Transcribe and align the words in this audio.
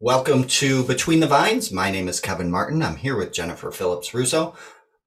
Welcome 0.00 0.44
to 0.48 0.84
Between 0.84 1.20
the 1.20 1.26
Vines. 1.26 1.72
My 1.72 1.90
name 1.90 2.06
is 2.06 2.20
Kevin 2.20 2.50
Martin. 2.50 2.82
I'm 2.82 2.96
here 2.96 3.16
with 3.16 3.32
Jennifer 3.32 3.70
Phillips 3.70 4.12
Russo. 4.12 4.54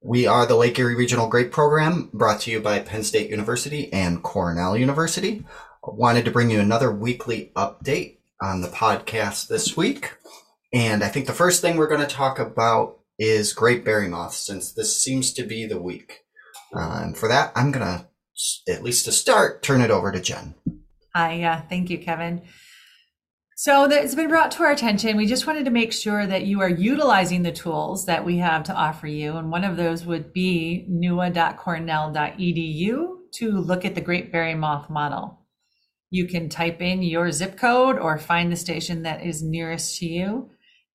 We 0.02 0.26
are 0.26 0.46
the 0.46 0.56
Lake 0.56 0.80
Erie 0.80 0.96
Regional 0.96 1.28
Grape 1.28 1.52
Program 1.52 2.10
brought 2.12 2.40
to 2.40 2.50
you 2.50 2.58
by 2.58 2.80
Penn 2.80 3.04
State 3.04 3.30
University 3.30 3.92
and 3.92 4.20
Cornell 4.24 4.76
University. 4.76 5.44
I 5.84 5.90
wanted 5.92 6.24
to 6.24 6.32
bring 6.32 6.50
you 6.50 6.58
another 6.58 6.90
weekly 6.90 7.52
update 7.54 8.16
on 8.42 8.62
the 8.62 8.68
podcast 8.68 9.46
this 9.46 9.76
week. 9.76 10.16
And 10.72 11.04
I 11.04 11.08
think 11.08 11.28
the 11.28 11.32
first 11.32 11.60
thing 11.60 11.76
we're 11.76 11.86
going 11.86 12.00
to 12.00 12.06
talk 12.08 12.40
about 12.40 12.98
is 13.16 13.52
grape 13.52 13.84
berry 13.84 14.08
moth, 14.08 14.34
since 14.34 14.72
this 14.72 15.00
seems 15.00 15.32
to 15.34 15.44
be 15.44 15.66
the 15.66 15.80
week. 15.80 16.24
Uh, 16.74 17.02
and 17.04 17.16
for 17.16 17.28
that, 17.28 17.52
I'm 17.54 17.70
going 17.70 17.86
to, 17.86 18.06
at 18.68 18.82
least 18.82 19.04
to 19.04 19.12
start, 19.12 19.62
turn 19.62 19.82
it 19.82 19.92
over 19.92 20.10
to 20.10 20.18
Jen. 20.18 20.56
Hi, 21.14 21.34
yeah, 21.34 21.60
thank 21.60 21.90
you, 21.90 21.98
Kevin. 21.98 22.42
So 23.60 23.84
it's 23.84 24.14
been 24.14 24.30
brought 24.30 24.52
to 24.52 24.62
our 24.62 24.72
attention. 24.72 25.18
We 25.18 25.26
just 25.26 25.46
wanted 25.46 25.66
to 25.66 25.70
make 25.70 25.92
sure 25.92 26.26
that 26.26 26.46
you 26.46 26.62
are 26.62 26.68
utilizing 26.70 27.42
the 27.42 27.52
tools 27.52 28.06
that 28.06 28.24
we 28.24 28.38
have 28.38 28.64
to 28.64 28.72
offer 28.72 29.06
you. 29.06 29.36
And 29.36 29.50
one 29.50 29.64
of 29.64 29.76
those 29.76 30.06
would 30.06 30.32
be 30.32 30.88
newa.cornell.edu 30.90 33.08
to 33.34 33.50
look 33.50 33.84
at 33.84 33.94
the 33.94 34.00
Grape 34.00 34.32
Berry 34.32 34.54
Moth 34.54 34.88
model. 34.88 35.40
You 36.08 36.26
can 36.26 36.48
type 36.48 36.80
in 36.80 37.02
your 37.02 37.30
zip 37.32 37.58
code 37.58 37.98
or 37.98 38.16
find 38.16 38.50
the 38.50 38.56
station 38.56 39.02
that 39.02 39.22
is 39.22 39.42
nearest 39.42 39.98
to 39.98 40.06
you 40.06 40.48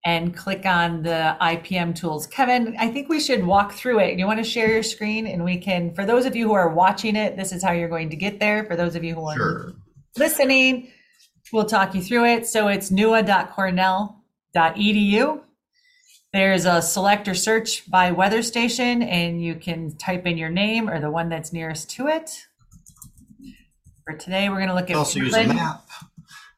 and 0.03 0.35
click 0.35 0.65
on 0.65 1.03
the 1.03 1.37
IPM 1.39 1.93
tools. 1.93 2.25
Kevin, 2.25 2.75
I 2.79 2.87
think 2.87 3.09
we 3.09 3.19
should 3.19 3.45
walk 3.45 3.73
through 3.73 3.99
it. 3.99 4.17
You 4.17 4.25
want 4.25 4.39
to 4.39 4.43
share 4.43 4.71
your 4.71 4.81
screen 4.81 5.27
and 5.27 5.43
we 5.43 5.59
can, 5.59 5.93
for 5.93 6.03
those 6.03 6.25
of 6.25 6.35
you 6.35 6.47
who 6.47 6.53
are 6.53 6.73
watching 6.73 7.15
it, 7.15 7.37
this 7.37 7.51
is 7.51 7.61
how 7.61 7.73
you're 7.73 7.89
going 7.89 8.09
to 8.09 8.15
get 8.15 8.39
there. 8.39 8.65
For 8.65 8.75
those 8.75 8.95
of 8.95 9.03
you 9.03 9.13
who 9.13 9.27
are 9.27 9.35
sure. 9.35 9.73
listening, 10.17 10.89
We'll 11.53 11.65
talk 11.65 11.93
you 11.93 12.01
through 12.01 12.25
it. 12.25 12.47
So 12.47 12.67
it's 12.67 12.91
newa.cornell.edu. 12.91 15.41
There's 16.33 16.65
a 16.65 16.81
select 16.81 17.27
or 17.29 17.35
search 17.35 17.89
by 17.89 18.11
weather 18.11 18.41
station, 18.41 19.01
and 19.03 19.41
you 19.41 19.55
can 19.55 19.95
type 19.95 20.25
in 20.25 20.37
your 20.37 20.49
name 20.49 20.89
or 20.89 20.99
the 20.99 21.09
one 21.09 21.29
that's 21.29 21.53
nearest 21.53 21.89
to 21.91 22.07
it. 22.07 22.45
For 24.03 24.17
today, 24.17 24.49
we're 24.49 24.57
going 24.57 24.67
to 24.67 24.75
look 24.75 24.89
at 24.89 24.97
also 24.97 25.21
Portland. 25.21 25.47
use 25.47 25.53
a 25.53 25.55
map. 25.55 25.87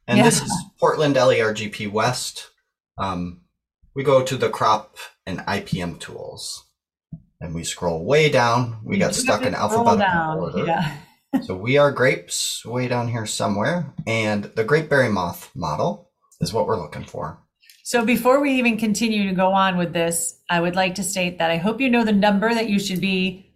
And 0.07 0.17
yeah. 0.17 0.23
this 0.23 0.41
is 0.41 0.51
Portland 0.79 1.15
LERGP 1.15 1.91
West. 1.91 2.49
Um, 2.97 3.41
we 3.93 4.03
go 4.03 4.23
to 4.23 4.35
the 4.35 4.49
crop 4.49 4.97
and 5.27 5.41
IPM 5.41 5.99
tools, 5.99 6.65
and 7.39 7.53
we 7.53 7.63
scroll 7.63 8.03
way 8.03 8.29
down. 8.29 8.79
We 8.83 8.95
you 8.95 9.01
got 9.01 9.13
stuck 9.13 9.43
in 9.43 9.53
alphabetical 9.53 10.43
order. 10.43 10.65
Yeah 10.65 10.97
so 11.43 11.55
we 11.55 11.77
are 11.77 11.91
grapes 11.91 12.65
way 12.65 12.87
down 12.87 13.07
here 13.07 13.25
somewhere, 13.25 13.93
and 14.05 14.45
the 14.55 14.63
grape 14.63 14.89
berry 14.89 15.09
moth 15.09 15.51
model 15.55 16.11
is 16.39 16.53
what 16.53 16.67
we're 16.67 16.81
looking 16.81 17.03
for. 17.03 17.39
So 17.83 18.03
before 18.03 18.41
we 18.41 18.51
even 18.53 18.77
continue 18.77 19.29
to 19.29 19.35
go 19.35 19.53
on 19.53 19.77
with 19.77 19.93
this, 19.93 20.41
I 20.49 20.59
would 20.59 20.75
like 20.75 20.95
to 20.95 21.03
state 21.03 21.39
that 21.39 21.49
I 21.49 21.57
hope 21.57 21.79
you 21.79 21.89
know 21.89 22.03
the 22.03 22.11
number 22.11 22.53
that 22.53 22.69
you 22.69 22.79
should 22.79 22.99
be 22.99 23.53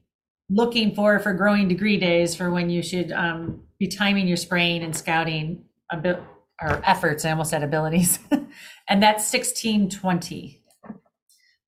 looking 0.50 0.96
for 0.96 1.20
for 1.20 1.34
growing 1.34 1.68
degree 1.68 1.98
days 1.98 2.36
for 2.36 2.50
when 2.50 2.70
you 2.70 2.82
should 2.82 3.12
um, 3.12 3.64
be 3.78 3.88
timing 3.88 4.28
your 4.28 4.38
spraying 4.38 4.84
and 4.84 4.96
scouting 4.96 5.66
a 5.92 5.98
bit 5.98 6.22
or 6.62 6.82
efforts. 6.86 7.26
I 7.26 7.32
almost 7.32 7.50
said 7.50 7.64
abilities, 7.64 8.20
and 8.88 9.04
that's 9.04 9.34
1620. 9.34 10.64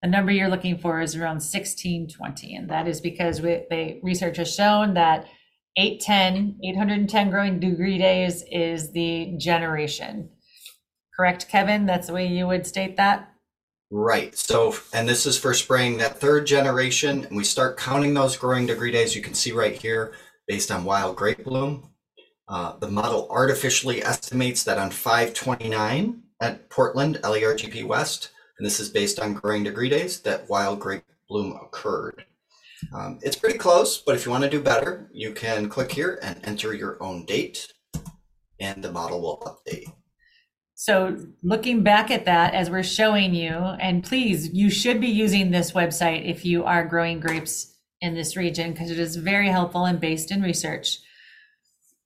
The 0.01 0.09
number 0.09 0.31
you're 0.31 0.49
looking 0.49 0.77
for 0.77 1.01
is 1.01 1.15
around 1.15 1.41
1620, 1.41 2.55
and 2.55 2.69
that 2.69 2.87
is 2.87 3.01
because 3.01 3.41
we, 3.41 3.65
they 3.69 3.99
research 4.03 4.37
has 4.37 4.53
shown 4.53 4.93
that 4.93 5.27
810, 5.77 6.59
810 6.63 7.29
growing 7.29 7.59
degree 7.59 7.97
days 7.97 8.43
is 8.51 8.91
the 8.91 9.33
generation. 9.37 10.29
Correct, 11.15 11.47
Kevin? 11.49 11.85
That's 11.85 12.07
the 12.07 12.13
way 12.13 12.27
you 12.27 12.47
would 12.47 12.65
state 12.65 12.97
that? 12.97 13.29
Right. 13.91 14.35
So, 14.35 14.75
and 14.93 15.07
this 15.07 15.25
is 15.25 15.37
for 15.37 15.53
spraying 15.53 15.97
that 15.97 16.19
third 16.19 16.47
generation, 16.47 17.25
and 17.25 17.37
we 17.37 17.43
start 17.43 17.77
counting 17.77 18.13
those 18.13 18.35
growing 18.35 18.65
degree 18.65 18.91
days. 18.91 19.15
You 19.15 19.21
can 19.21 19.35
see 19.35 19.51
right 19.51 19.79
here, 19.79 20.13
based 20.47 20.71
on 20.71 20.83
wild 20.83 21.15
grape 21.15 21.43
bloom. 21.43 21.91
Uh, 22.47 22.77
the 22.77 22.89
model 22.89 23.27
artificially 23.29 24.03
estimates 24.03 24.63
that 24.63 24.77
on 24.77 24.89
529 24.89 26.23
at 26.41 26.69
Portland, 26.69 27.19
LERGP 27.23 27.85
West, 27.85 28.29
and 28.57 28.65
this 28.65 28.79
is 28.79 28.89
based 28.89 29.19
on 29.19 29.33
growing 29.33 29.63
degree 29.63 29.89
days, 29.89 30.19
that 30.21 30.49
wild 30.49 30.79
grape 30.79 31.03
bloom 31.29 31.57
occurred. 31.61 32.25
Um, 32.93 33.19
it's 33.21 33.35
pretty 33.35 33.57
close, 33.57 33.97
but 33.97 34.15
if 34.15 34.25
you 34.25 34.31
want 34.31 34.43
to 34.43 34.49
do 34.49 34.61
better, 34.61 35.09
you 35.13 35.33
can 35.33 35.69
click 35.69 35.91
here 35.91 36.19
and 36.21 36.39
enter 36.43 36.73
your 36.73 37.01
own 37.01 37.25
date, 37.25 37.71
and 38.59 38.83
the 38.83 38.91
model 38.91 39.21
will 39.21 39.41
update. 39.45 39.93
So, 40.75 41.17
looking 41.41 41.83
back 41.83 42.11
at 42.11 42.25
that 42.25 42.53
as 42.53 42.69
we're 42.69 42.83
showing 42.83 43.33
you, 43.33 43.51
and 43.51 44.03
please, 44.03 44.53
you 44.53 44.69
should 44.69 44.99
be 44.99 45.07
using 45.07 45.51
this 45.51 45.71
website 45.71 46.29
if 46.29 46.43
you 46.43 46.65
are 46.65 46.85
growing 46.85 47.19
grapes 47.19 47.77
in 48.01 48.15
this 48.15 48.35
region 48.35 48.73
because 48.73 48.91
it 48.91 48.99
is 48.99 49.15
very 49.15 49.47
helpful 49.47 49.85
and 49.85 49.99
based 49.99 50.29
in 50.29 50.41
research. 50.41 50.99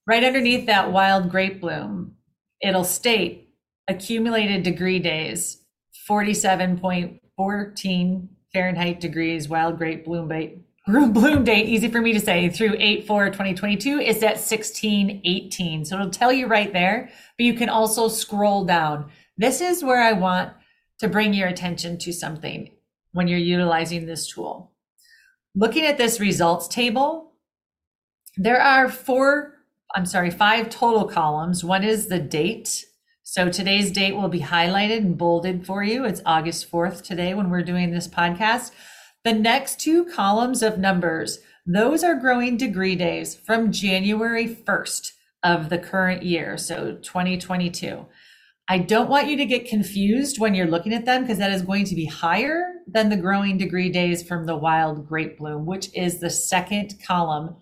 Right 0.05 0.23
underneath 0.23 0.67
that 0.67 0.91
wild 0.91 1.31
grape 1.31 1.59
bloom, 1.59 2.17
it'll 2.61 2.83
state 2.83 3.47
accumulated 3.87 4.63
degree 4.63 4.99
days 4.99 5.63
47.14 6.07 8.27
Fahrenheit 8.53 8.99
degrees 8.99 9.49
wild 9.49 9.77
grape 9.77 10.05
bloom 10.05 10.27
bloom 10.87 11.43
date, 11.43 11.67
easy 11.67 11.89
for 11.89 12.01
me 12.01 12.13
to 12.13 12.19
say, 12.19 12.49
through 12.49 12.75
8 12.77 13.05
4 13.05 13.25
2022 13.27 13.99
is 13.99 14.23
at 14.23 14.39
16 14.39 15.21
18. 15.23 15.85
So 15.85 15.95
it'll 15.95 16.09
tell 16.09 16.31
you 16.31 16.47
right 16.47 16.71
there, 16.71 17.09
but 17.37 17.45
you 17.45 17.53
can 17.53 17.69
also 17.69 18.07
scroll 18.07 18.63
down. 18.65 19.09
This 19.37 19.59
is 19.61 19.83
where 19.83 20.01
I 20.01 20.13
want 20.13 20.53
to 20.99 21.07
bring 21.07 21.33
your 21.33 21.47
attention 21.47 21.97
to 21.99 22.13
something 22.13 22.71
when 23.11 23.27
you're 23.27 23.37
utilizing 23.37 24.05
this 24.05 24.27
tool. 24.27 24.71
Looking 25.55 25.85
at 25.85 25.97
this 25.97 26.19
results 26.19 26.67
table, 26.67 27.33
there 28.37 28.61
are 28.61 28.87
four, 28.87 29.55
I'm 29.93 30.05
sorry, 30.05 30.31
five 30.31 30.69
total 30.69 31.05
columns. 31.05 31.63
One 31.63 31.83
is 31.83 32.07
the 32.07 32.19
date. 32.19 32.85
So 33.23 33.49
today's 33.49 33.91
date 33.91 34.15
will 34.15 34.29
be 34.29 34.39
highlighted 34.39 34.99
and 34.99 35.17
bolded 35.17 35.65
for 35.65 35.83
you. 35.83 36.05
It's 36.05 36.21
August 36.25 36.71
4th 36.71 37.03
today 37.03 37.33
when 37.33 37.49
we're 37.49 37.61
doing 37.61 37.91
this 37.91 38.07
podcast. 38.07 38.71
The 39.27 39.33
next 39.33 39.81
two 39.81 40.05
columns 40.05 40.63
of 40.63 40.77
numbers, 40.77 41.39
those 41.65 42.01
are 42.01 42.15
growing 42.15 42.55
degree 42.55 42.95
days 42.95 43.35
from 43.35 43.73
January 43.73 44.47
1st 44.47 45.11
of 45.43 45.67
the 45.67 45.77
current 45.77 46.23
year, 46.23 46.57
so 46.57 46.93
2022. 47.01 48.05
I 48.69 48.77
don't 48.77 49.09
want 49.09 49.27
you 49.27 49.35
to 49.35 49.45
get 49.45 49.67
confused 49.67 50.39
when 50.39 50.55
you're 50.55 50.65
looking 50.65 50.93
at 50.93 51.03
them 51.03 51.23
because 51.23 51.39
that 51.39 51.51
is 51.51 51.61
going 51.61 51.83
to 51.87 51.95
be 51.95 52.05
higher 52.05 52.75
than 52.87 53.09
the 53.09 53.17
growing 53.17 53.57
degree 53.57 53.89
days 53.89 54.25
from 54.25 54.45
the 54.45 54.55
wild 54.55 55.05
grape 55.05 55.39
bloom, 55.39 55.65
which 55.65 55.93
is 55.93 56.21
the 56.21 56.29
second 56.29 56.93
column. 57.05 57.57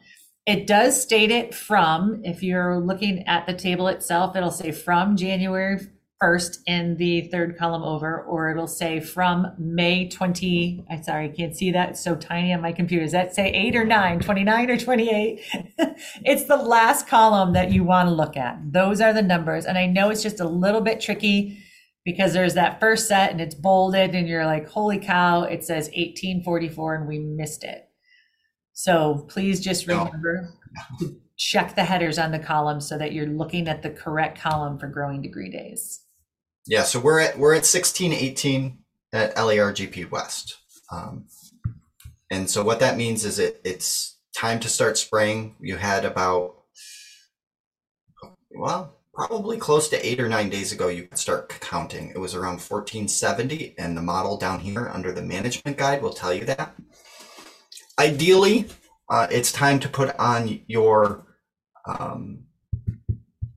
It 0.46 0.68
does 0.68 1.02
state 1.02 1.32
it 1.32 1.56
from, 1.56 2.22
if 2.24 2.44
you're 2.44 2.80
looking 2.80 3.24
at 3.24 3.48
the 3.48 3.56
table 3.56 3.88
itself, 3.88 4.36
it'll 4.36 4.52
say 4.52 4.72
from 4.72 5.18
January 5.18 5.80
first 6.20 6.62
in 6.66 6.96
the 6.98 7.28
third 7.30 7.58
column 7.58 7.84
over, 7.84 8.22
or 8.24 8.50
it'll 8.50 8.68
say 8.68 9.00
from 9.00 9.48
May 9.58 10.08
20. 10.08 10.86
I'm 10.90 11.04
sorry, 11.04 11.26
I 11.26 11.36
can't 11.36 11.56
see 11.56 11.72
that. 11.72 11.90
It's 11.90 12.04
so 12.04 12.16
tiny 12.16 12.54
on 12.54 12.62
my 12.62 12.72
computer. 12.72 13.04
Does 13.04 13.12
that 13.12 13.36
say 13.36 13.52
eight 13.52 13.76
or 13.76 13.86
nine, 13.86 14.20
29 14.20 14.70
or 14.70 14.78
28? 14.78 15.42
it's 16.24 16.46
the 16.46 16.56
last 16.56 17.08
column 17.08 17.54
that 17.54 17.72
you 17.72 17.84
want 17.84 18.08
to 18.10 18.16
look 18.16 18.38
at. 18.38 18.58
Those 18.72 19.02
are 19.02 19.14
the 19.14 19.22
numbers. 19.22 19.66
And 19.66 19.78
I 19.78 19.88
know 19.88 20.10
it's 20.10 20.24
just 20.24 20.40
a 20.40 20.48
little 20.48 20.82
bit 20.82 21.02
tricky 21.02 21.60
because 22.06 22.34
there's 22.34 22.54
that 22.54 22.80
first 22.80 23.08
set 23.08 23.32
and 23.32 23.42
it's 23.42 23.56
bolded 23.56 24.16
and 24.16 24.28
you're 24.28 24.46
like, 24.46 24.70
holy 24.70 25.00
cow, 25.00 25.42
it 25.42 25.64
says 25.64 25.88
1844 25.88 26.96
and 26.96 27.08
we 27.08 27.20
missed 27.20 27.64
it. 27.64 27.90
So 28.74 29.26
please 29.30 29.60
just 29.60 29.88
remember 29.88 30.54
to 31.00 31.18
check 31.38 31.76
the 31.76 31.84
headers 31.84 32.20
on 32.20 32.32
the 32.32 32.40
column 32.40 32.80
so 32.80 32.98
that 32.98 33.12
you're 33.12 33.26
looking 33.26 33.68
at 33.68 33.82
the 33.82 33.90
correct 33.90 34.40
column 34.40 34.78
for 34.78 34.88
growing 34.88 35.22
degree 35.22 35.50
days. 35.50 36.05
Yeah, 36.68 36.84
so 36.84 37.00
we're 37.00 37.20
at 37.20 37.38
we're 37.38 37.54
at 37.54 37.66
sixteen 37.66 38.12
eighteen 38.12 38.80
at 39.14 39.36
LERGP 39.36 40.10
West, 40.10 40.58
um, 40.92 41.28
and 42.32 42.50
so 42.50 42.64
what 42.64 42.80
that 42.80 42.98
means 42.98 43.24
is 43.24 43.38
it 43.38 43.62
it's 43.64 44.18
time 44.36 44.60
to 44.62 44.70
start 44.70 44.98
spraying. 44.98 45.56
You 45.60 45.78
had 45.78 46.06
about 46.06 46.56
well 48.50 48.96
probably 49.14 49.58
close 49.58 49.88
to 49.90 50.06
eight 50.06 50.20
or 50.20 50.28
nine 50.28 50.50
days 50.50 50.72
ago 50.74 50.88
you 50.88 51.04
could 51.04 51.20
start 51.20 51.50
counting. 51.50 52.10
It 52.10 52.18
was 52.18 52.34
around 52.34 52.64
fourteen 52.64 53.08
seventy, 53.08 53.76
and 53.78 53.96
the 53.96 54.02
model 54.02 54.36
down 54.36 54.60
here 54.60 54.90
under 54.90 55.12
the 55.12 55.22
management 55.22 55.78
guide 55.78 56.02
will 56.02 56.14
tell 56.14 56.34
you 56.34 56.46
that. 56.46 56.76
Ideally, 58.00 58.70
uh, 59.08 59.28
it's 59.30 59.52
time 59.52 59.80
to 59.82 59.88
put 59.88 60.16
on 60.18 60.62
your 60.66 61.28
um, 61.86 62.46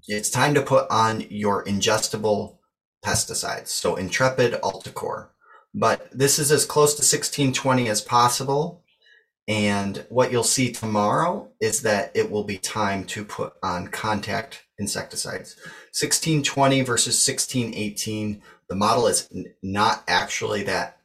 it's 0.07 0.29
time 0.29 0.53
to 0.55 0.61
put 0.61 0.87
on 0.91 1.25
your 1.31 1.65
ingestible 1.65 2.58
pesticides. 3.05 3.69
So 3.69 3.97
Intrepid 3.97 4.55
Altacor. 4.63 5.29
But 5.75 6.09
this 6.17 6.39
is 6.39 6.51
as 6.51 6.65
close 6.65 6.95
to 6.95 7.01
1620 7.01 7.89
as 7.89 8.01
possible. 8.01 8.83
And 9.47 10.05
what 10.11 10.31
you'll 10.31 10.45
see 10.45 10.73
tomorrow 10.73 11.51
is 11.61 11.83
that 11.83 12.11
it 12.15 12.31
will 12.31 12.45
be 12.45 12.59
time 12.59 13.05
to 13.07 13.25
put 13.25 13.55
on 13.63 13.89
contact 13.89 14.65
insecticides. 14.79 15.57
1620 15.99 16.83
versus 16.83 17.27
1618, 17.27 18.43
the 18.69 18.75
model 18.75 19.07
is 19.07 19.33
not 19.63 20.05
actually 20.07 20.63
that 20.65 20.99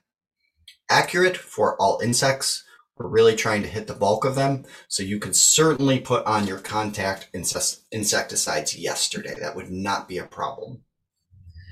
accurate 0.89 1.37
for 1.37 1.79
all 1.81 1.99
insects. 2.03 2.63
We're 2.97 3.07
really 3.07 3.35
trying 3.35 3.63
to 3.63 3.69
hit 3.69 3.87
the 3.87 3.93
bulk 3.93 4.25
of 4.25 4.35
them. 4.35 4.65
So 4.87 5.03
you 5.03 5.19
can 5.19 5.33
certainly 5.33 5.99
put 5.99 6.25
on 6.25 6.45
your 6.45 6.59
contact 6.59 7.29
insect- 7.33 7.77
insecticides 7.91 8.77
yesterday. 8.77 9.35
That 9.39 9.55
would 9.55 9.71
not 9.71 10.07
be 10.07 10.17
a 10.17 10.25
problem. 10.25 10.83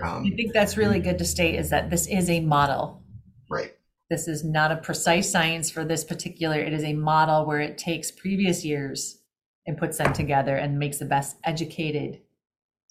Um, 0.04 0.26
I 0.26 0.36
think 0.36 0.54
that's 0.54 0.78
really 0.78 1.00
good 1.00 1.18
to 1.20 1.26
state 1.26 1.56
is 1.56 1.70
that 1.70 1.90
this 1.90 2.08
is 2.08 2.30
a 2.30 2.40
model. 2.40 3.04
right. 3.50 3.74
This 4.10 4.28
is 4.28 4.44
not 4.44 4.74
a 4.74 4.76
precise 4.76 5.32
science 5.32 5.72
for 5.72 5.86
this 5.86 6.04
particular, 6.04 6.60
it 6.60 6.74
is 6.74 6.84
a 6.84 6.94
model 6.94 7.46
where 7.46 7.62
it 7.62 7.78
takes 7.78 8.12
previous 8.12 8.66
years 8.66 9.22
and 9.66 9.78
puts 9.78 9.98
them 9.98 10.12
together 10.12 10.56
and 10.56 10.78
makes 10.78 10.98
the 10.98 11.06
best 11.06 11.38
educated, 11.44 12.20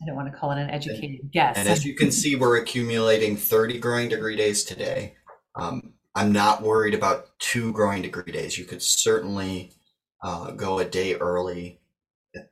I 0.02 0.06
don't 0.06 0.17
want 0.17 0.32
to 0.32 0.38
call 0.38 0.52
it 0.52 0.58
an 0.58 0.70
educated 0.70 1.31
guess. 1.32 1.58
And 1.58 1.69
as 1.69 1.85
you 1.85 1.94
can 1.94 2.11
see, 2.11 2.37
we're 2.37 2.58
accumulating 2.58 3.37
30 3.37 3.79
growing 3.81 4.08
degree 4.08 4.37
days 4.37 4.64
today. 4.64 5.17
Um, 5.56 5.94
I'm 6.14 6.32
not 6.32 6.62
worried 6.62 6.94
about 6.94 7.38
two 7.38 7.73
growing 7.73 8.02
degree 8.02 8.32
days. 8.32 8.58
You 8.58 8.64
could 8.64 8.82
certainly 8.82 9.73
uh, 10.23 10.52
go 10.52 10.79
a 10.79 10.85
day 10.85 11.14
early, 11.14 11.81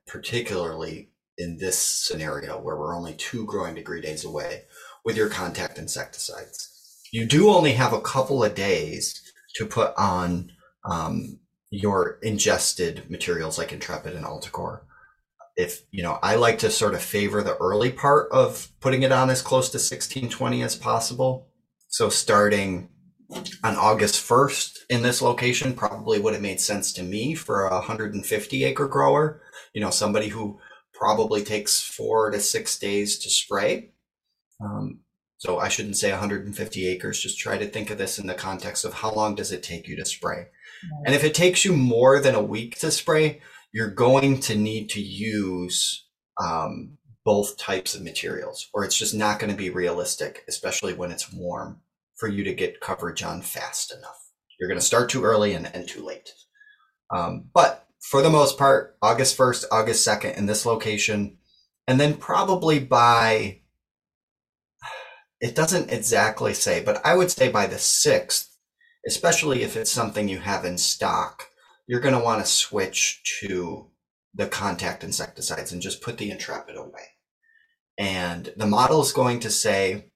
particularly 0.05 1.08
in 1.39 1.57
this 1.57 1.79
scenario 1.79 2.59
where 2.59 2.77
we're 2.77 2.95
only 2.95 3.13
two 3.13 3.45
growing 3.45 3.73
degree 3.73 4.01
days 4.01 4.23
away 4.23 4.65
with 5.03 5.17
your 5.17 5.29
contact 5.29 5.79
insecticides. 5.79 7.01
You 7.11 7.25
do 7.25 7.49
only 7.49 7.71
have 7.73 7.93
a 7.93 8.01
couple 8.01 8.43
of 8.43 8.53
days 8.53 9.19
to 9.55 9.65
put 9.65 9.93
on 9.97 10.51
um, 10.85 11.39
your 11.71 12.19
ingested 12.21 13.09
materials 13.09 13.57
like 13.57 13.73
Intrepid 13.73 14.13
and 14.13 14.25
Altacor 14.25 14.81
if 15.59 15.83
you 15.91 16.01
know 16.01 16.17
i 16.23 16.35
like 16.35 16.57
to 16.57 16.71
sort 16.71 16.93
of 16.93 17.01
favor 17.01 17.43
the 17.43 17.57
early 17.57 17.91
part 17.91 18.31
of 18.31 18.69
putting 18.79 19.03
it 19.03 19.11
on 19.11 19.29
as 19.29 19.41
close 19.41 19.69
to 19.69 19.75
1620 19.75 20.63
as 20.63 20.75
possible. 20.75 21.49
So 21.89 22.09
starting 22.09 22.89
on 23.63 23.75
august 23.75 24.15
1st 24.25 24.77
in 24.89 25.01
this 25.03 25.21
location 25.21 25.73
probably 25.73 26.17
would 26.17 26.33
have 26.33 26.41
made 26.41 26.61
sense 26.61 26.93
to 26.93 27.03
me 27.03 27.35
for 27.35 27.67
a 27.67 27.73
150 27.73 28.63
acre 28.63 28.87
grower. 28.87 29.41
You 29.73 29.81
know 29.81 29.89
somebody 29.89 30.29
who 30.29 30.59
probably 30.99 31.43
takes 31.43 31.81
four 31.81 32.29
to 32.29 32.39
six 32.39 32.77
days 32.77 33.19
to 33.19 33.29
spray 33.29 33.91
um, 34.63 34.99
so 35.37 35.57
i 35.59 35.67
shouldn't 35.67 35.97
say 35.97 36.11
150 36.11 36.87
acres 36.87 37.21
just 37.21 37.39
try 37.39 37.57
to 37.57 37.67
think 37.67 37.89
of 37.89 37.97
this 37.97 38.19
in 38.19 38.27
the 38.27 38.33
context 38.33 38.83
of 38.83 38.95
how 38.95 39.11
long 39.11 39.35
does 39.35 39.51
it 39.51 39.63
take 39.63 39.87
you 39.87 39.95
to 39.95 40.05
spray 40.05 40.47
and 41.05 41.15
if 41.15 41.23
it 41.23 41.33
takes 41.33 41.63
you 41.63 41.73
more 41.73 42.19
than 42.19 42.35
a 42.35 42.41
week 42.41 42.77
to 42.79 42.91
spray 42.91 43.41
you're 43.71 43.91
going 43.91 44.39
to 44.41 44.55
need 44.55 44.89
to 44.89 45.01
use 45.01 46.07
um, 46.41 46.97
both 47.25 47.57
types 47.57 47.95
of 47.95 48.01
materials, 48.01 48.69
or 48.73 48.83
it's 48.83 48.97
just 48.97 49.13
not 49.13 49.39
going 49.39 49.51
to 49.51 49.57
be 49.57 49.69
realistic, 49.69 50.43
especially 50.47 50.93
when 50.93 51.11
it's 51.11 51.31
warm, 51.31 51.81
for 52.15 52.27
you 52.27 52.43
to 52.43 52.53
get 52.53 52.81
coverage 52.81 53.23
on 53.23 53.41
fast 53.41 53.93
enough. 53.95 54.17
You're 54.59 54.69
going 54.69 54.79
to 54.79 54.85
start 54.85 55.09
too 55.09 55.23
early 55.23 55.53
and 55.53 55.69
end 55.73 55.87
too 55.87 56.03
late. 56.03 56.31
Um, 57.15 57.49
but 57.53 57.87
for 58.01 58.21
the 58.21 58.29
most 58.29 58.57
part, 58.57 58.97
August 59.01 59.37
1st, 59.37 59.65
August 59.71 60.07
2nd 60.07 60.37
in 60.37 60.45
this 60.45 60.65
location, 60.65 61.37
and 61.87 61.99
then 61.99 62.15
probably 62.15 62.79
by, 62.79 63.61
it 65.41 65.55
doesn't 65.55 65.91
exactly 65.91 66.53
say, 66.53 66.83
but 66.83 67.05
I 67.05 67.15
would 67.15 67.31
say 67.31 67.49
by 67.49 67.67
the 67.67 67.75
6th, 67.75 68.47
especially 69.07 69.63
if 69.63 69.75
it's 69.75 69.91
something 69.91 70.27
you 70.27 70.39
have 70.39 70.65
in 70.65 70.77
stock 70.77 71.49
you're 71.89 71.99
going 71.99 72.13
to 72.13 72.23
want 72.23 72.39
to 72.39 72.49
switch 72.49 73.23
to 73.39 73.87
the 74.35 74.45
contact 74.45 75.03
insecticides 75.03 75.73
and 75.73 75.81
just 75.81 76.03
put 76.03 76.19
the 76.19 76.29
Intrepid 76.29 76.77
away. 76.77 77.15
And 77.97 78.53
the 78.55 78.67
model 78.67 79.01
is 79.01 79.11
going 79.11 79.39
to 79.39 79.49
say 79.49 80.11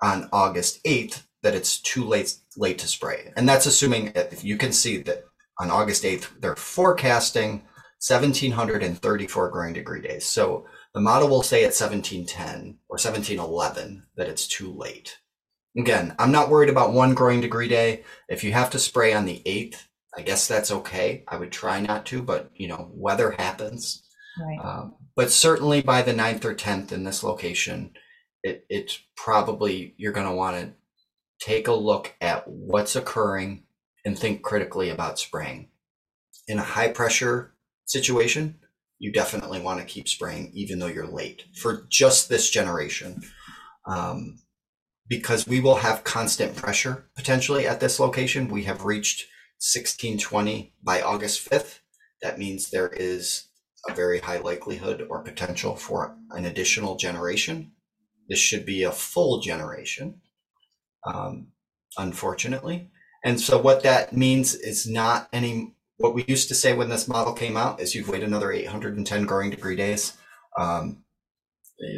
on 0.00 0.28
August 0.32 0.82
8th 0.84 1.24
that 1.42 1.56
it's 1.56 1.82
too 1.82 2.04
late 2.04 2.36
late 2.56 2.78
to 2.78 2.86
spray. 2.86 3.32
And 3.36 3.48
that's 3.48 3.66
assuming 3.66 4.12
if 4.14 4.44
you 4.44 4.56
can 4.56 4.72
see 4.72 4.98
that 4.98 5.24
on 5.58 5.70
August 5.70 6.04
8th 6.04 6.28
they're 6.40 6.56
forecasting 6.56 7.62
1734 7.98 9.50
growing 9.50 9.72
degree 9.72 10.02
days. 10.02 10.26
So 10.26 10.66
the 10.94 11.00
model 11.00 11.28
will 11.28 11.42
say 11.42 11.62
at 11.62 11.74
1710 11.74 12.78
or 12.88 12.94
1711 12.94 14.06
that 14.16 14.28
it's 14.28 14.46
too 14.46 14.72
late. 14.72 15.18
Again, 15.76 16.14
I'm 16.18 16.32
not 16.32 16.48
worried 16.48 16.68
about 16.68 16.92
one 16.92 17.14
growing 17.14 17.40
degree 17.40 17.68
day. 17.68 18.04
If 18.28 18.44
you 18.44 18.52
have 18.52 18.70
to 18.70 18.78
spray 18.78 19.12
on 19.12 19.24
the 19.24 19.42
8th, 19.44 19.84
I 20.16 20.22
guess 20.22 20.46
that's 20.46 20.70
okay. 20.70 21.24
I 21.28 21.36
would 21.36 21.52
try 21.52 21.80
not 21.80 22.06
to, 22.06 22.22
but 22.22 22.50
you 22.54 22.68
know, 22.68 22.90
weather 22.94 23.32
happens. 23.32 24.02
Right. 24.40 24.58
Um, 24.62 24.94
but 25.14 25.30
certainly 25.30 25.82
by 25.82 26.02
the 26.02 26.14
9th 26.14 26.44
or 26.44 26.54
10th 26.54 26.92
in 26.92 27.04
this 27.04 27.22
location, 27.22 27.92
it, 28.42 28.64
it's 28.68 28.98
probably 29.16 29.94
you're 29.96 30.12
going 30.12 30.26
to 30.26 30.32
want 30.32 30.56
to 30.56 30.72
take 31.40 31.68
a 31.68 31.74
look 31.74 32.14
at 32.20 32.46
what's 32.46 32.96
occurring 32.96 33.64
and 34.06 34.16
think 34.16 34.40
critically 34.40 34.88
about 34.88 35.18
spraying. 35.18 35.68
In 36.46 36.58
a 36.58 36.62
high 36.62 36.88
pressure 36.88 37.52
situation, 37.86 38.54
you 38.98 39.12
definitely 39.12 39.60
want 39.60 39.80
to 39.80 39.84
keep 39.84 40.08
spraying 40.08 40.52
even 40.54 40.78
though 40.78 40.86
you're 40.86 41.06
late 41.06 41.44
for 41.56 41.86
just 41.90 42.28
this 42.28 42.48
generation. 42.48 43.22
Um, 43.84 44.38
because 45.08 45.46
we 45.46 45.60
will 45.60 45.76
have 45.76 46.04
constant 46.04 46.56
pressure 46.56 47.06
potentially 47.16 47.66
at 47.66 47.80
this 47.80 48.00
location. 48.00 48.48
We 48.48 48.64
have 48.64 48.84
reached 48.84 49.26
1620 49.58 50.74
by 50.82 51.02
August 51.02 51.48
5th. 51.48 51.80
That 52.22 52.38
means 52.38 52.70
there 52.70 52.88
is 52.88 53.48
a 53.88 53.94
very 53.94 54.20
high 54.20 54.38
likelihood 54.38 55.06
or 55.10 55.22
potential 55.22 55.76
for 55.76 56.16
an 56.30 56.44
additional 56.44 56.96
generation. 56.96 57.72
This 58.28 58.38
should 58.38 58.66
be 58.66 58.82
a 58.82 58.90
full 58.90 59.40
generation, 59.40 60.20
um, 61.04 61.48
unfortunately. 61.96 62.90
And 63.26 63.40
so, 63.40 63.58
what 63.60 63.82
that 63.82 64.16
means 64.16 64.54
is 64.54 64.88
not 64.88 65.28
any, 65.32 65.74
what 65.96 66.14
we 66.14 66.24
used 66.28 66.46
to 66.46 66.54
say 66.54 66.74
when 66.74 66.90
this 66.90 67.08
model 67.08 67.32
came 67.32 67.56
out 67.56 67.80
is 67.80 67.92
you'd 67.92 68.06
wait 68.06 68.22
another 68.22 68.52
810 68.52 69.24
growing 69.24 69.50
degree 69.50 69.74
days. 69.74 70.16
Um, 70.56 71.02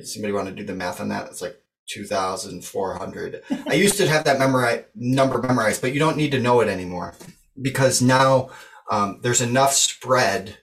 somebody 0.04 0.32
want 0.32 0.48
to 0.48 0.54
do 0.54 0.64
the 0.64 0.74
math 0.74 1.02
on 1.02 1.10
that? 1.10 1.26
It's 1.26 1.42
like 1.42 1.60
2,400. 1.90 3.42
I 3.68 3.74
used 3.74 3.98
to 3.98 4.08
have 4.08 4.24
that 4.24 4.38
memori- 4.38 4.86
number 4.94 5.42
memorized, 5.42 5.82
but 5.82 5.92
you 5.92 5.98
don't 5.98 6.16
need 6.16 6.32
to 6.32 6.40
know 6.40 6.60
it 6.60 6.68
anymore 6.68 7.14
because 7.60 8.00
now 8.00 8.48
um, 8.90 9.20
there's 9.22 9.42
enough 9.42 9.74
spread 9.74 10.56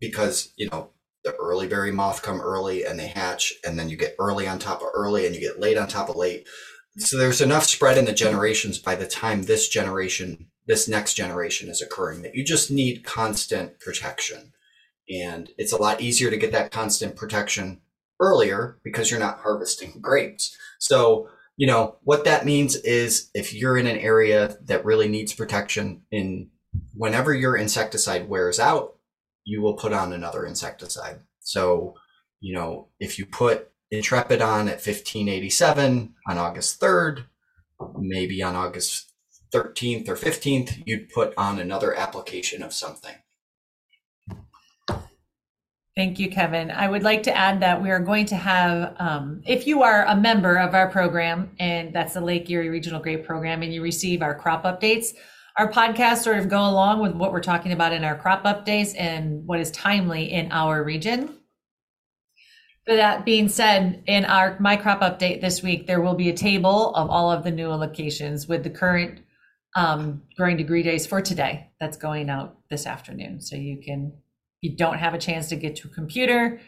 because 0.00 0.52
you 0.56 0.68
know 0.68 0.90
the 1.24 1.34
early 1.36 1.66
berry 1.66 1.92
moth 1.92 2.20
come 2.20 2.42
early 2.42 2.84
and 2.84 2.98
they 2.98 3.08
hatch 3.08 3.54
and 3.64 3.78
then 3.78 3.88
you 3.88 3.96
get 3.96 4.16
early 4.18 4.46
on 4.46 4.58
top 4.58 4.82
of 4.82 4.88
early 4.92 5.26
and 5.26 5.34
you 5.34 5.40
get 5.40 5.60
late 5.60 5.78
on 5.78 5.88
top 5.88 6.10
of 6.10 6.16
late 6.16 6.46
so 7.00 7.16
there's 7.16 7.40
enough 7.40 7.64
spread 7.64 7.98
in 7.98 8.04
the 8.04 8.12
generations 8.12 8.78
by 8.78 8.94
the 8.94 9.06
time 9.06 9.42
this 9.42 9.68
generation 9.68 10.46
this 10.66 10.86
next 10.86 11.14
generation 11.14 11.68
is 11.68 11.82
occurring 11.82 12.22
that 12.22 12.34
you 12.36 12.44
just 12.44 12.70
need 12.70 13.02
constant 13.02 13.80
protection. 13.80 14.52
And 15.10 15.50
it's 15.58 15.72
a 15.72 15.80
lot 15.80 16.00
easier 16.00 16.30
to 16.30 16.36
get 16.36 16.52
that 16.52 16.70
constant 16.70 17.16
protection 17.16 17.80
earlier 18.20 18.78
because 18.84 19.10
you're 19.10 19.18
not 19.18 19.40
harvesting 19.40 19.94
grapes. 20.00 20.56
So 20.78 21.28
you 21.56 21.66
know 21.66 21.96
what 22.04 22.24
that 22.24 22.46
means 22.46 22.76
is 22.76 23.30
if 23.34 23.52
you're 23.52 23.76
in 23.76 23.88
an 23.88 23.98
area 23.98 24.56
that 24.64 24.84
really 24.84 25.08
needs 25.08 25.34
protection 25.34 26.02
in 26.10 26.50
whenever 26.94 27.34
your 27.34 27.56
insecticide 27.56 28.28
wears 28.28 28.60
out 28.60 28.94
you 29.44 29.60
will 29.60 29.74
put 29.74 29.92
on 29.92 30.12
another 30.12 30.46
insecticide. 30.46 31.18
So 31.40 31.94
you 32.38 32.54
know 32.54 32.88
if 33.00 33.18
you 33.18 33.26
put 33.26 33.69
intrepid 33.90 34.40
on 34.40 34.68
at 34.68 34.84
1587 34.84 36.14
on 36.28 36.38
august 36.38 36.80
3rd 36.80 37.24
maybe 37.98 38.42
on 38.42 38.54
august 38.54 39.12
13th 39.52 40.08
or 40.08 40.16
15th 40.16 40.82
you'd 40.86 41.08
put 41.08 41.34
on 41.36 41.58
another 41.58 41.94
application 41.94 42.62
of 42.62 42.72
something 42.72 43.16
Thank 45.96 46.18
you, 46.20 46.30
Kevin. 46.30 46.70
I 46.70 46.88
would 46.88 47.02
like 47.02 47.24
to 47.24 47.36
add 47.36 47.60
that 47.60 47.82
we 47.82 47.90
are 47.90 47.98
going 47.98 48.24
to 48.26 48.36
have, 48.36 48.94
um, 48.98 49.42
if 49.44 49.66
you 49.66 49.82
are 49.82 50.06
a 50.06 50.14
member 50.14 50.56
of 50.56 50.74
our 50.74 50.88
program, 50.88 51.50
and 51.58 51.92
that's 51.92 52.14
the 52.14 52.20
Lake 52.20 52.48
Erie 52.48 52.68
Regional 52.68 53.00
Grape 53.00 53.26
Program, 53.26 53.62
and 53.62 53.74
you 53.74 53.82
receive 53.82 54.22
our 54.22 54.34
crop 54.34 54.64
updates, 54.64 55.08
our 55.56 55.70
podcasts 55.70 56.22
sort 56.22 56.38
of 56.38 56.48
go 56.48 56.60
along 56.60 57.00
with 57.00 57.12
what 57.12 57.32
we're 57.32 57.40
talking 57.40 57.72
about 57.72 57.92
in 57.92 58.04
our 58.04 58.16
crop 58.16 58.44
updates 58.44 58.94
and 58.96 59.44
what 59.46 59.58
is 59.58 59.70
timely 59.72 60.30
in 60.30 60.50
our 60.52 60.84
region. 60.84 61.34
But 62.86 62.96
that 62.96 63.24
being 63.24 63.48
said, 63.48 64.02
in 64.06 64.24
our 64.24 64.56
my 64.58 64.76
crop 64.76 65.00
update 65.00 65.40
this 65.40 65.62
week, 65.62 65.86
there 65.86 66.00
will 66.00 66.14
be 66.14 66.30
a 66.30 66.36
table 66.36 66.94
of 66.94 67.10
all 67.10 67.30
of 67.30 67.44
the 67.44 67.50
NEWA 67.50 67.76
locations 67.76 68.48
with 68.48 68.64
the 68.64 68.70
current 68.70 69.20
um, 69.76 70.22
growing 70.36 70.56
degree 70.56 70.82
days 70.82 71.06
for 71.06 71.20
today. 71.20 71.70
That's 71.78 71.96
going 71.96 72.30
out 72.30 72.56
this 72.70 72.86
afternoon, 72.86 73.40
so 73.40 73.56
you 73.56 73.80
can 73.84 74.12
you 74.60 74.76
don't 74.76 74.98
have 74.98 75.14
a 75.14 75.18
chance 75.18 75.48
to 75.48 75.56
get 75.56 75.76
to 75.76 75.88
a 75.88 75.90
computer, 75.90 76.60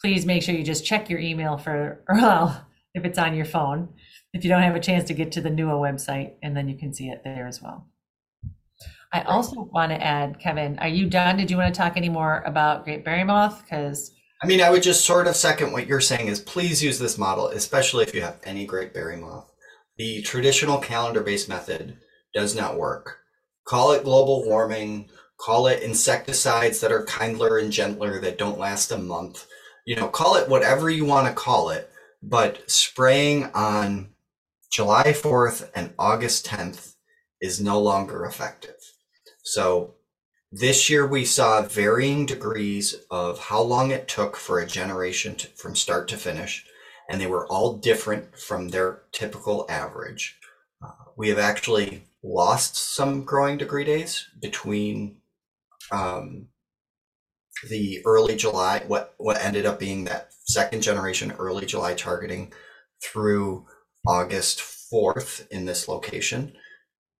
please 0.00 0.26
make 0.26 0.42
sure 0.42 0.54
you 0.54 0.64
just 0.64 0.84
check 0.84 1.08
your 1.10 1.18
email 1.18 1.56
for, 1.56 2.04
or 2.08 2.14
well, 2.16 2.66
if 2.94 3.04
it's 3.04 3.18
on 3.18 3.34
your 3.34 3.44
phone, 3.44 3.88
if 4.32 4.44
you 4.44 4.50
don't 4.50 4.62
have 4.62 4.76
a 4.76 4.80
chance 4.80 5.04
to 5.08 5.14
get 5.14 5.32
to 5.32 5.40
the 5.40 5.50
NEWA 5.50 5.74
website, 5.74 6.32
and 6.42 6.56
then 6.56 6.68
you 6.68 6.76
can 6.76 6.92
see 6.92 7.08
it 7.08 7.22
there 7.24 7.46
as 7.46 7.62
well. 7.62 7.86
I 9.12 9.22
also 9.22 9.62
want 9.72 9.90
to 9.90 10.02
add, 10.02 10.38
Kevin, 10.38 10.78
are 10.80 10.88
you 10.88 11.08
done? 11.08 11.38
Did 11.38 11.50
you 11.50 11.56
want 11.56 11.74
to 11.74 11.78
talk 11.78 11.96
any 11.96 12.10
more 12.10 12.42
about 12.44 12.84
Grape 12.84 13.04
Berry 13.04 13.24
Moth? 13.24 13.62
Because 13.62 14.12
I 14.40 14.46
mean, 14.46 14.60
I 14.60 14.70
would 14.70 14.82
just 14.84 15.04
sort 15.04 15.26
of 15.26 15.34
second 15.34 15.72
what 15.72 15.88
you're 15.88 16.00
saying 16.00 16.28
is 16.28 16.40
please 16.40 16.82
use 16.82 16.98
this 16.98 17.18
model, 17.18 17.48
especially 17.48 18.04
if 18.04 18.14
you 18.14 18.22
have 18.22 18.38
any 18.44 18.66
grape 18.66 18.94
berry 18.94 19.16
moth. 19.16 19.50
The 19.96 20.22
traditional 20.22 20.78
calendar 20.78 21.22
based 21.22 21.48
method 21.48 21.98
does 22.34 22.54
not 22.54 22.78
work. 22.78 23.18
Call 23.64 23.90
it 23.92 24.04
global 24.04 24.44
warming, 24.44 25.10
call 25.38 25.66
it 25.66 25.82
insecticides 25.82 26.80
that 26.80 26.92
are 26.92 27.02
kindler 27.02 27.58
and 27.58 27.72
gentler 27.72 28.20
that 28.20 28.38
don't 28.38 28.60
last 28.60 28.92
a 28.92 28.98
month. 28.98 29.46
You 29.84 29.96
know, 29.96 30.06
call 30.08 30.36
it 30.36 30.48
whatever 30.48 30.88
you 30.88 31.04
want 31.04 31.26
to 31.26 31.32
call 31.32 31.70
it, 31.70 31.90
but 32.22 32.70
spraying 32.70 33.50
on 33.54 34.10
July 34.70 35.06
4th 35.06 35.68
and 35.74 35.94
August 35.98 36.46
10th 36.46 36.94
is 37.40 37.60
no 37.60 37.80
longer 37.80 38.24
effective. 38.24 38.76
So 39.42 39.94
this 40.50 40.88
year 40.88 41.06
we 41.06 41.24
saw 41.24 41.62
varying 41.62 42.24
degrees 42.24 42.94
of 43.10 43.38
how 43.38 43.60
long 43.60 43.90
it 43.90 44.08
took 44.08 44.36
for 44.36 44.58
a 44.58 44.66
generation 44.66 45.34
to, 45.36 45.46
from 45.48 45.74
start 45.76 46.08
to 46.08 46.16
finish, 46.16 46.64
and 47.10 47.20
they 47.20 47.26
were 47.26 47.46
all 47.48 47.76
different 47.76 48.38
from 48.38 48.68
their 48.68 49.02
typical 49.12 49.66
average. 49.68 50.38
Uh, 50.82 50.90
we 51.16 51.28
have 51.28 51.38
actually 51.38 52.04
lost 52.22 52.76
some 52.76 53.24
growing 53.24 53.58
degree 53.58 53.84
days 53.84 54.26
between 54.40 55.18
um, 55.92 56.48
the 57.68 58.00
early 58.04 58.36
July, 58.36 58.82
what 58.86 59.14
what 59.18 59.42
ended 59.42 59.66
up 59.66 59.78
being 59.78 60.04
that 60.04 60.30
second 60.46 60.82
generation 60.82 61.32
early 61.38 61.66
July 61.66 61.94
targeting 61.94 62.52
through 63.02 63.66
August 64.06 64.60
4th 64.92 65.46
in 65.48 65.66
this 65.66 65.88
location. 65.88 66.54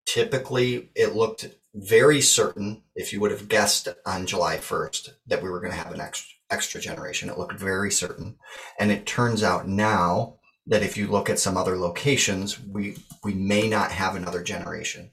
Typically, 0.06 0.90
it 0.94 1.14
looked 1.14 1.48
very 1.78 2.20
certain 2.20 2.82
if 2.96 3.12
you 3.12 3.20
would 3.20 3.30
have 3.30 3.48
guessed 3.48 3.88
on 4.04 4.26
July 4.26 4.56
1st 4.56 5.10
that 5.26 5.42
we 5.42 5.48
were 5.48 5.60
going 5.60 5.72
to 5.72 5.78
have 5.78 5.92
an 5.92 6.00
extra, 6.00 6.34
extra 6.50 6.80
generation. 6.80 7.28
It 7.28 7.38
looked 7.38 7.58
very 7.58 7.90
certain. 7.90 8.36
And 8.78 8.90
it 8.90 9.06
turns 9.06 9.42
out 9.42 9.68
now 9.68 10.38
that 10.66 10.82
if 10.82 10.96
you 10.96 11.06
look 11.06 11.30
at 11.30 11.38
some 11.38 11.56
other 11.56 11.76
locations, 11.76 12.60
we, 12.60 12.96
we 13.22 13.34
may 13.34 13.68
not 13.68 13.92
have 13.92 14.16
another 14.16 14.42
generation. 14.42 15.10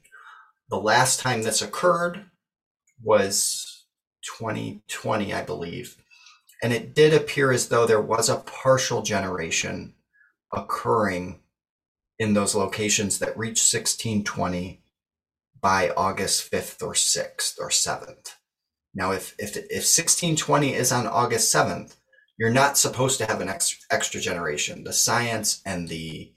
The 0.69 0.77
last 0.77 1.19
time 1.19 1.43
this 1.43 1.62
occurred 1.62 2.25
was 3.01 3.86
2020, 4.39 5.34
I 5.34 5.43
believe. 5.43 5.98
And 6.63 6.74
it 6.74 6.95
did 6.95 7.13
appear 7.13 7.51
as 7.51 7.69
though 7.69 7.86
there 7.86 8.01
was 8.01 8.27
a 8.27 8.38
partial 8.38 9.03
generation 9.03 9.93
occurring 10.51 11.41
in 12.17 12.34
those 12.34 12.55
locations 12.55 13.19
that 13.19 13.38
reached 13.38 13.72
1620 13.72 14.81
by 15.65 15.89
August 15.98 16.51
5th 16.51 16.84
or 16.84 16.93
6th 16.93 17.60
or 17.60 17.69
7th. 17.69 18.36
Now, 18.93 19.13
if, 19.13 19.34
if, 19.39 19.57
if 19.57 19.81
1620 19.81 20.75
is 20.75 20.91
on 20.91 21.07
August 21.07 21.51
7th, 21.51 21.95
you're 22.38 22.51
not 22.51 22.77
supposed 22.77 23.17
to 23.17 23.25
have 23.25 23.41
an 23.41 23.50
extra, 23.50 23.79
extra 23.89 24.22
generation. 24.22 24.84
The 24.84 24.93
science 24.93 25.63
and 25.65 25.89
the, 25.89 26.31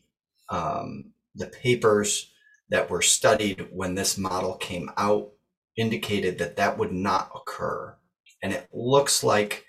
um, 0.48 1.12
the 1.34 1.48
papers 1.48 2.32
that 2.70 2.88
were 2.88 3.02
studied 3.02 3.68
when 3.70 3.94
this 3.94 4.16
model 4.16 4.54
came 4.54 4.90
out 4.96 5.28
indicated 5.76 6.38
that 6.38 6.56
that 6.56 6.78
would 6.78 6.92
not 6.92 7.30
occur. 7.36 7.94
And 8.42 8.54
it 8.54 8.66
looks 8.72 9.22
like, 9.22 9.66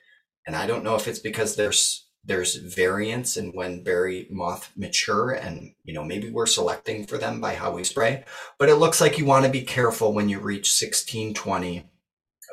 and 0.48 0.56
I 0.56 0.68
don't 0.68 0.86
know 0.86 0.96
if 0.96 1.06
it's 1.06 1.20
because 1.20 1.58
there's 1.58 2.08
there's 2.26 2.56
variance 2.56 3.38
in 3.38 3.52
when 3.52 3.84
berry 3.84 4.28
moth 4.30 4.72
mature 4.76 5.32
and 5.32 5.74
you 5.84 5.94
know 5.94 6.04
maybe 6.04 6.30
we're 6.30 6.46
selecting 6.46 7.06
for 7.06 7.18
them 7.18 7.40
by 7.40 7.56
how 7.56 7.72
we 7.72 7.84
spray 7.84 8.24
but 8.58 8.70
it 8.70 8.76
looks 8.76 9.00
like 9.00 9.18
you 9.18 9.26
want 9.26 9.46
to 9.46 9.52
be 9.52 9.62
careful 9.62 10.14
when 10.14 10.30
you 10.30 10.40
reach 10.40 10.82
1620 10.82 11.90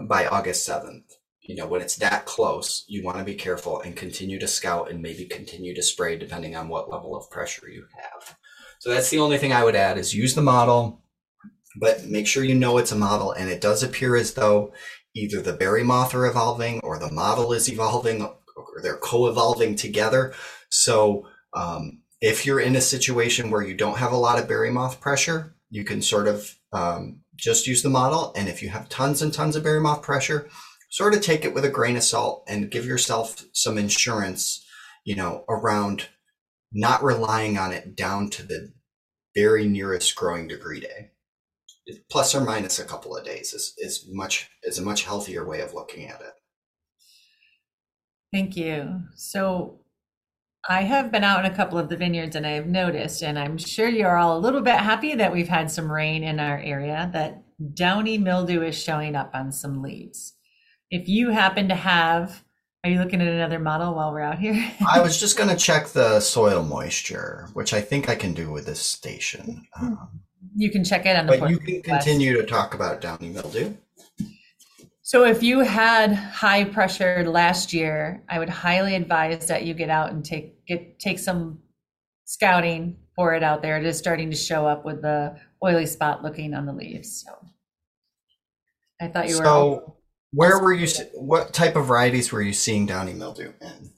by 0.03 0.27
august 0.27 0.69
7th 0.69 1.03
you 1.43 1.55
know 1.55 1.67
when 1.67 1.81
it's 1.81 1.97
that 1.97 2.27
close 2.27 2.85
you 2.89 3.03
want 3.03 3.19
to 3.19 3.25
be 3.25 3.35
careful 3.35 3.81
and 3.81 3.97
continue 3.97 4.39
to 4.39 4.49
scout 4.49 4.91
and 4.91 5.01
maybe 5.03 5.25
continue 5.25 5.75
to 5.75 5.83
spray 5.83 6.17
depending 6.17 6.57
on 6.57 6.69
what 6.69 6.91
level 6.91 7.17
of 7.17 7.31
pressure 7.31 7.69
you 7.69 7.87
have. 7.97 8.37
So 8.79 8.91
that's 8.91 9.11
the 9.11 9.19
only 9.19 9.39
thing 9.39 9.53
i 9.53 9.65
would 9.65 9.77
add 9.77 9.99
is 9.99 10.15
use 10.15 10.35
the 10.35 10.43
model 10.43 11.03
but 11.79 12.07
make 12.07 12.27
sure 12.27 12.45
you 12.45 12.55
know 12.55 12.79
it's 12.79 12.93
a 12.93 12.97
model 12.97 13.33
and 13.33 13.51
it 13.51 13.61
does 13.61 13.83
appear 13.83 14.17
as 14.17 14.35
though 14.35 14.73
either 15.15 15.41
the 15.41 15.53
berry 15.53 15.83
moth 15.83 16.15
are 16.15 16.27
evolving 16.27 16.81
or 16.81 16.99
the 16.99 17.11
model 17.11 17.53
is 17.53 17.71
evolving 17.71 18.29
or 18.57 18.81
they're 18.83 18.97
co-evolving 18.97 19.77
together. 19.77 20.35
So 20.71 21.29
um, 21.55 22.03
if 22.21 22.47
you're 22.47 22.61
in 22.61 22.77
a 22.77 22.81
situation 22.81 23.51
where 23.51 23.63
you 23.63 23.75
don't 23.75 23.99
have 23.99 24.13
a 24.13 24.17
lot 24.17 24.39
of 24.39 24.49
berry 24.49 24.71
moth 24.71 25.01
pressure, 25.01 25.55
you 25.71 25.85
can 25.85 26.03
sort 26.03 26.29
of 26.29 26.57
um, 26.73 27.21
just 27.37 27.67
use 27.67 27.83
the 27.83 27.89
model. 27.89 28.33
And 28.37 28.49
if 28.49 28.63
you 28.63 28.71
have 28.71 28.89
tons 28.89 29.23
and 29.23 29.33
tons 29.33 29.57
of 29.57 29.63
berry 29.63 29.81
moth 29.81 30.03
pressure, 30.03 30.49
sort 30.91 31.15
of 31.15 31.21
take 31.21 31.45
it 31.45 31.55
with 31.55 31.65
a 31.65 31.71
grain 31.71 31.97
of 31.97 32.03
salt 32.03 32.45
and 32.49 32.71
give 32.71 32.87
yourself 32.87 33.45
some 33.53 33.77
insurance, 33.79 34.65
you 35.05 35.17
know, 35.17 35.45
around 35.49 36.09
not 36.73 37.03
relying 37.03 37.59
on 37.59 37.73
it 37.73 37.97
down 37.97 38.31
to 38.31 38.43
the 38.43 38.73
very 39.35 39.67
nearest 39.67 40.15
growing 40.17 40.49
degree 40.49 40.81
day. 40.81 41.11
Plus 42.11 42.35
or 42.35 42.41
minus 42.41 42.79
a 42.79 42.85
couple 42.85 43.17
of 43.17 43.25
days 43.25 43.53
is, 43.53 43.75
is 43.79 44.07
much 44.11 44.51
is 44.65 44.79
a 44.79 44.83
much 44.83 45.05
healthier 45.05 45.47
way 45.47 45.61
of 45.61 45.75
looking 45.75 46.09
at 46.09 46.21
it. 46.21 46.33
Thank 48.33 48.57
you. 48.57 49.03
So 49.15 49.81
I 50.69 50.83
have 50.83 51.13
been 51.13 51.25
out 51.25 51.45
in 51.45 51.51
a 51.51 51.55
couple 51.55 51.79
of 51.79 51.89
the 51.89 51.97
vineyards 51.97 52.37
and 52.37 52.47
I 52.47 52.51
have 52.53 52.67
noticed, 52.67 53.23
and 53.23 53.39
I'm 53.39 53.57
sure 53.57 53.89
you're 53.89 54.17
all 54.17 54.37
a 54.37 54.41
little 54.41 54.63
bit 54.63 54.77
happy 54.77 55.15
that 55.15 55.33
we've 55.33 55.49
had 55.49 55.71
some 55.71 55.91
rain 55.91 56.25
in 56.25 56.41
our 56.41 56.59
area, 56.59 57.11
that 57.13 57.43
downy 57.75 58.19
mildew 58.19 58.63
is 58.63 58.81
showing 58.81 59.15
up 59.15 59.31
on 59.35 59.53
some 59.53 59.83
leaves. 59.83 60.35
If 60.91 61.09
you 61.09 61.31
happen 61.31 61.69
to 61.69 61.75
have, 61.75 62.45
are 62.85 62.91
you 62.91 62.99
looking 62.99 63.21
at 63.21 63.29
another 63.29 63.59
model 63.59 63.95
while 63.95 64.13
we're 64.13 64.21
out 64.21 64.39
here? 64.39 64.73
I 64.89 65.01
was 65.01 65.19
just 65.21 65.37
going 65.37 65.51
to 65.51 65.57
check 65.57 65.89
the 65.89 66.21
soil 66.21 66.63
moisture, 66.63 67.49
which 67.53 67.73
I 67.73 67.81
think 67.81 68.09
I 68.09 68.15
can 68.15 68.35
do 68.35 68.51
with 68.51 68.67
this 68.67 68.81
station. 68.81 69.67
Um, 69.81 70.21
you 70.55 70.71
can 70.71 70.85
check 70.85 71.07
it 71.07 71.17
on 71.17 71.27
the. 71.27 71.39
But 71.39 71.51
you 71.51 71.59
can 71.59 71.83
continue 71.83 72.35
to 72.37 72.45
talk 72.45 72.75
about 72.75 73.01
downy 73.01 73.29
mildew. 73.29 73.75
So 75.07 75.25
if 75.25 75.41
you 75.41 75.61
had 75.61 76.15
high 76.15 76.65
pressure 76.65 77.25
last 77.31 77.73
year, 77.73 78.25
I 78.29 78.41
would 78.41 78.49
highly 78.49 78.97
advise 78.97 79.47
that 79.47 79.65
you 79.65 79.73
get 79.73 79.89
out 79.89 80.11
and 80.11 80.25
take 80.25 80.67
get 80.67 80.99
take 80.99 81.21
some 81.21 81.61
scouting 82.25 82.97
for 83.15 83.33
it 83.33 83.45
out 83.45 83.63
there. 83.63 83.79
It 83.79 83.87
is 83.87 83.97
starting 83.97 84.31
to 84.31 84.37
show 84.37 84.67
up 84.67 84.85
with 84.85 85.03
the 85.03 85.39
oily 85.63 85.87
spot 85.87 86.25
looking 86.25 86.55
on 86.55 86.67
the 86.67 86.73
leaves. 86.73 87.25
So 87.25 87.33
I 89.01 89.07
thought 89.07 89.29
you 89.29 89.39
were. 89.39 89.45
So 89.45 89.97
where 90.33 90.59
were 90.59 90.73
you? 90.73 90.89
What 91.15 91.55
type 91.55 91.77
of 91.77 91.87
varieties 91.87 92.33
were 92.33 92.43
you 92.43 92.53
seeing 92.53 92.85
downy 92.85 93.13
mildew 93.13 93.53
in? 93.61 93.93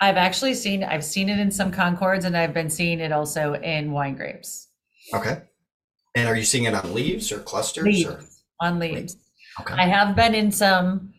I've 0.00 0.16
actually 0.16 0.54
seen 0.54 0.82
I've 0.82 1.04
seen 1.04 1.28
it 1.28 1.38
in 1.38 1.50
some 1.50 1.70
Concords, 1.70 2.24
and 2.24 2.34
I've 2.34 2.54
been 2.54 2.70
seeing 2.70 3.00
it 3.00 3.12
also 3.12 3.56
in 3.56 3.92
wine 3.92 4.14
grapes. 4.14 4.68
Okay. 5.12 5.42
And 6.14 6.26
are 6.26 6.34
you 6.34 6.44
seeing 6.44 6.64
it 6.64 6.72
on 6.72 6.94
leaves 6.94 7.30
or 7.30 7.40
clusters? 7.40 7.84
Leaves, 7.84 8.06
or? 8.06 8.20
on 8.62 8.78
leaves. 8.78 9.18
Okay. 9.58 9.74
I 9.74 9.86
have 9.86 10.14
been 10.14 10.34
in 10.34 10.52
some 10.52 11.12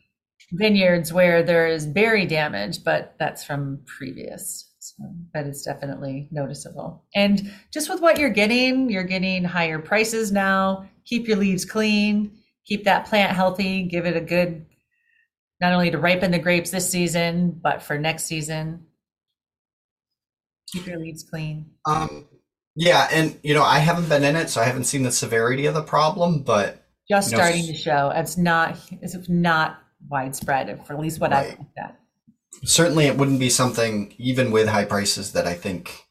vineyards 0.54 1.12
where 1.12 1.44
there 1.44 1.68
is 1.68 1.86
berry 1.86 2.26
damage, 2.26 2.84
but 2.84 3.16
that's 3.20 3.44
from 3.44 3.82
previous. 3.86 4.70
So, 4.80 5.04
but 5.34 5.46
it's 5.46 5.64
definitely 5.64 6.28
noticeable. 6.32 7.06
And 7.14 7.52
just 7.72 7.90
with 7.90 8.02
what 8.02 8.18
you're 8.18 8.30
getting, 8.30 8.90
you're 8.90 9.04
getting 9.04 9.44
higher 9.44 9.80
prices 9.80 10.32
now. 10.32 10.90
Keep 11.06 11.28
your 11.28 11.38
leaves 11.38 11.66
clean, 11.66 12.38
keep 12.66 12.86
that 12.86 13.06
plant 13.06 13.36
healthy, 13.36 13.84
give 13.84 14.06
it 14.06 14.16
a 14.16 14.22
good, 14.22 14.66
not 15.60 15.74
only 15.74 15.92
to 15.92 15.98
ripen 15.98 16.32
the 16.32 16.40
grapes 16.40 16.72
this 16.72 16.90
season, 16.90 17.60
but 17.62 17.84
for 17.84 17.98
next 17.98 18.26
season. 18.26 18.86
Keep 20.72 20.88
your 20.88 21.00
leaves 21.00 21.24
clean. 21.24 21.72
Um, 21.86 22.28
yeah, 22.76 23.08
and 23.12 23.38
you 23.44 23.54
know, 23.54 23.64
I 23.64 23.80
haven't 23.80 24.10
been 24.10 24.24
in 24.24 24.36
it, 24.36 24.50
so 24.50 24.62
I 24.62 24.66
haven't 24.66 24.86
seen 24.86 25.04
the 25.04 25.12
severity 25.12 25.66
of 25.66 25.74
the 25.74 25.84
problem, 25.84 26.44
but 26.44 26.81
just 27.12 27.30
starting 27.30 27.66
to 27.68 27.74
show. 27.74 28.12
It's 28.16 28.38
not 28.38 28.78
it's 29.02 29.30
not 29.30 29.82
widespread, 30.10 30.86
for 30.86 30.94
at 30.94 31.00
least 31.00 31.20
what 31.20 31.32
right. 31.32 31.52
I've 31.52 31.60
looked 31.60 31.78
at. 31.78 32.00
Certainly, 32.64 33.06
it 33.06 33.18
wouldn't 33.18 33.40
be 33.40 33.50
something 33.50 34.14
even 34.18 34.52
with 34.52 34.68
high 34.68 34.86
prices 34.86 35.34
that 35.34 35.48
I 35.48 35.54
think 35.54 36.06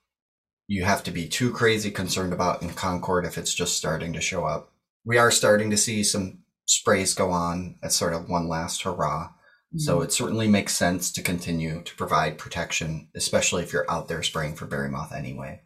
you 0.66 0.84
have 0.84 1.02
to 1.04 1.10
be 1.10 1.26
too 1.26 1.52
crazy 1.52 1.90
concerned 1.90 2.32
about 2.32 2.62
in 2.62 2.70
Concord 2.70 3.24
if 3.24 3.38
it's 3.38 3.54
just 3.54 3.76
starting 3.76 4.12
to 4.12 4.20
show 4.20 4.44
up. 4.44 4.72
We 5.04 5.18
are 5.18 5.30
starting 5.30 5.70
to 5.70 5.76
see 5.76 6.04
some 6.04 6.40
sprays 6.66 7.14
go 7.14 7.30
on 7.30 7.76
as 7.82 7.96
sort 7.96 8.12
of 8.12 8.28
one 8.28 8.48
last 8.48 8.82
hurrah. 8.82 9.28
Mm-hmm. 9.28 9.78
So 9.78 10.02
it 10.02 10.12
certainly 10.12 10.48
makes 10.48 10.74
sense 10.74 11.10
to 11.12 11.22
continue 11.22 11.82
to 11.82 11.96
provide 11.96 12.38
protection, 12.38 13.08
especially 13.16 13.62
if 13.62 13.72
you're 13.72 13.90
out 13.90 14.08
there 14.08 14.22
spraying 14.22 14.54
for 14.54 14.66
berry 14.66 14.90
moth 14.90 15.12
anyway. 15.12 15.62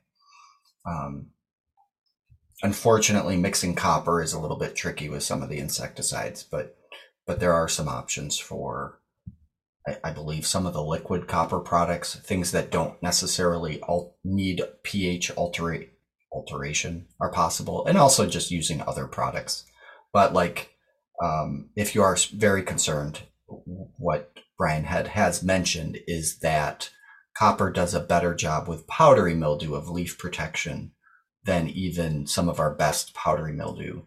Um, 0.87 1.31
Unfortunately, 2.65 3.37
mixing 3.37 3.75
copper 3.75 4.23
is 4.23 4.33
a 4.33 4.41
little 4.41 4.57
bit 4.57 4.75
tricky 4.75 5.11
with 5.11 5.23
some 5.23 5.43
of 5.43 5.51
the 5.51 5.59
insecticides, 5.59 6.43
but 6.43 6.75
but 7.27 7.39
there 7.39 7.53
are 7.53 7.69
some 7.69 7.89
options 7.89 8.39
for, 8.39 9.01
I, 9.87 9.99
I 10.03 10.11
believe, 10.13 10.47
some 10.47 10.65
of 10.65 10.73
the 10.73 10.83
liquid 10.83 11.29
copper 11.29 11.61
products, 11.61 12.15
things 12.17 12.53
that 12.53 12.71
don't 12.71 13.03
necessarily 13.03 13.83
al- 13.83 14.17
need 14.25 14.63
pH 14.83 15.31
altera- 15.33 15.91
alteration 16.33 17.07
are 17.21 17.31
possible, 17.31 17.85
and 17.85 17.99
also 17.99 18.27
just 18.27 18.51
using 18.51 18.81
other 18.81 19.07
products. 19.07 19.65
But 20.15 20.33
like, 20.33 20.71
um, 21.23 21.69
if 21.77 21.95
you 21.95 22.03
are 22.03 22.17
very 22.33 22.63
concerned, 22.63 23.21
what 23.47 24.39
Brian 24.57 24.85
had 24.85 25.09
has 25.09 25.43
mentioned 25.43 25.99
is 26.07 26.39
that 26.39 26.89
copper 27.37 27.71
does 27.71 27.93
a 27.93 28.01
better 28.01 28.35
job 28.35 28.69
with 28.69 28.87
powdery 28.87 29.35
mildew 29.35 29.75
of 29.75 29.91
leaf 29.91 30.17
protection 30.17 30.94
than 31.45 31.69
even 31.69 32.27
some 32.27 32.49
of 32.49 32.59
our 32.59 32.75
best 32.75 33.15
powdery 33.15 33.53
mildew 33.53 34.03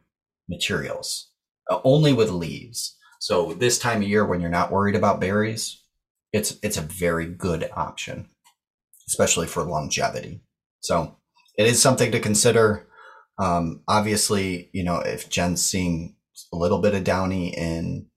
materials, 0.50 1.32
uh, 1.70 1.80
only 1.84 2.14
with 2.14 2.30
leaves. 2.32 2.98
So 3.20 3.54
this 3.54 3.80
time 3.80 4.02
of 4.02 4.08
year 4.08 4.26
when 4.26 4.42
you're 4.42 4.50
not 4.50 4.72
worried 4.72 4.96
about 4.96 5.20
berries, 5.20 5.84
it's 6.34 6.58
it's 6.62 6.78
a 6.78 6.82
very 6.82 7.26
good 7.26 7.70
option, 7.76 8.30
especially 9.08 9.48
for 9.48 9.64
longevity. 9.64 10.42
So 10.82 11.18
it 11.58 11.68
is 11.68 11.82
something 11.82 12.12
to 12.12 12.20
consider. 12.20 12.88
Um, 13.40 13.84
obviously, 13.88 14.70
you 14.74 14.84
know, 14.84 15.00
if 15.00 15.30
Jen's 15.30 15.66
seeing 15.66 16.16
a 16.54 16.58
little 16.58 16.80
bit 16.80 16.96
of 16.96 17.04
downy 17.04 17.56
in 17.56 18.08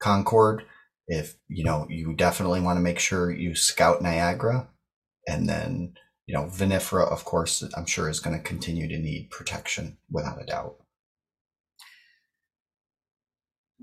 Concord, 0.00 0.64
if 1.08 1.36
you 1.48 1.64
know, 1.64 1.86
you 1.88 2.14
definitely 2.14 2.60
want 2.60 2.76
to 2.76 2.82
make 2.82 2.98
sure 2.98 3.30
you 3.30 3.54
scout 3.54 4.02
Niagara, 4.02 4.68
and 5.26 5.48
then 5.48 5.94
you 6.26 6.34
know, 6.34 6.44
vinifera, 6.44 7.10
of 7.10 7.24
course, 7.24 7.62
I'm 7.76 7.86
sure 7.86 8.08
is 8.08 8.20
going 8.20 8.36
to 8.36 8.42
continue 8.42 8.88
to 8.88 8.98
need 8.98 9.30
protection 9.30 9.96
without 10.10 10.42
a 10.42 10.46
doubt. 10.46 10.76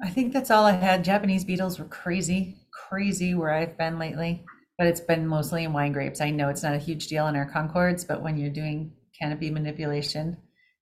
I 0.04 0.10
think 0.10 0.34
that's 0.34 0.52
all 0.52 0.66
I 0.66 0.74
had. 0.74 1.04
Japanese 1.04 1.46
beetles 1.46 1.80
were 1.80 1.86
crazy, 1.86 2.58
crazy 2.90 3.34
where 3.34 3.54
I've 3.54 3.78
been 3.78 3.98
lately, 3.98 4.44
but 4.78 4.88
it's 4.88 5.00
been 5.00 5.26
mostly 5.26 5.64
in 5.64 5.72
wine 5.72 5.94
grapes. 5.94 6.20
I 6.20 6.32
know 6.32 6.50
it's 6.50 6.64
not 6.64 6.74
a 6.74 6.80
huge 6.80 7.08
deal 7.08 7.28
in 7.28 7.36
our 7.36 7.50
Concords, 7.50 8.04
but 8.04 8.22
when 8.22 8.38
you're 8.38 8.50
doing 8.50 8.92
canopy 9.18 9.50
manipulation, 9.50 10.36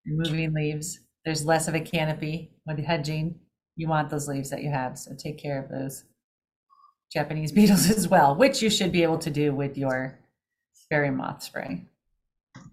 removing 0.05 0.53
leaves, 0.53 0.99
there's 1.25 1.45
less 1.45 1.67
of 1.67 1.75
a 1.75 1.79
canopy 1.79 2.55
with 2.65 2.79
hedging. 2.79 3.39
You 3.75 3.87
want 3.87 4.09
those 4.09 4.27
leaves 4.27 4.49
that 4.49 4.63
you 4.63 4.71
have, 4.71 4.97
so 4.97 5.11
take 5.15 5.37
care 5.37 5.61
of 5.63 5.69
those 5.69 6.05
Japanese 7.13 7.51
beetles 7.51 7.91
as 7.91 8.07
well, 8.07 8.35
which 8.35 8.63
you 8.63 8.69
should 8.71 8.91
be 8.91 9.03
able 9.03 9.19
to 9.19 9.29
do 9.29 9.53
with 9.53 9.77
your 9.77 10.20
berry 10.91 11.09
moth 11.09 11.41
spray. 11.41 11.85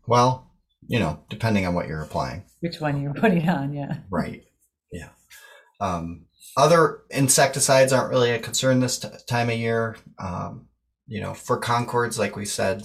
Well, 0.06 0.50
you 0.86 0.98
know, 0.98 1.20
depending 1.30 1.64
on 1.66 1.74
what 1.74 1.86
you're 1.86 2.02
applying. 2.02 2.44
Which 2.60 2.80
one 2.80 3.00
you're 3.00 3.14
putting 3.14 3.48
on, 3.48 3.72
yeah. 3.72 3.98
Right. 4.10 4.44
Yeah. 4.92 5.10
Um, 5.80 6.26
other 6.56 7.02
insecticides 7.10 7.92
aren't 7.92 8.10
really 8.10 8.32
a 8.32 8.38
concern 8.38 8.80
this 8.80 8.98
t- 8.98 9.08
time 9.28 9.48
of 9.48 9.56
year. 9.56 9.96
Um, 10.18 10.66
you 11.06 11.20
know, 11.20 11.32
for 11.32 11.58
concords, 11.58 12.18
like 12.18 12.36
we 12.36 12.44
said, 12.44 12.82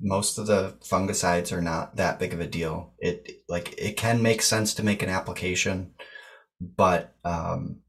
most 0.00 0.38
of 0.38 0.46
the 0.46 0.76
fungicides 0.80 1.52
are 1.52 1.60
not 1.60 1.96
that 1.96 2.20
big 2.20 2.32
of 2.32 2.40
a 2.40 2.46
deal. 2.46 2.94
It 2.98 3.42
like 3.48 3.74
it 3.76 3.96
can 3.96 4.22
make 4.22 4.42
sense 4.42 4.74
to 4.74 4.84
make 4.84 5.02
an 5.02 5.08
application, 5.08 5.94
but 6.60 7.16
um, 7.24 7.80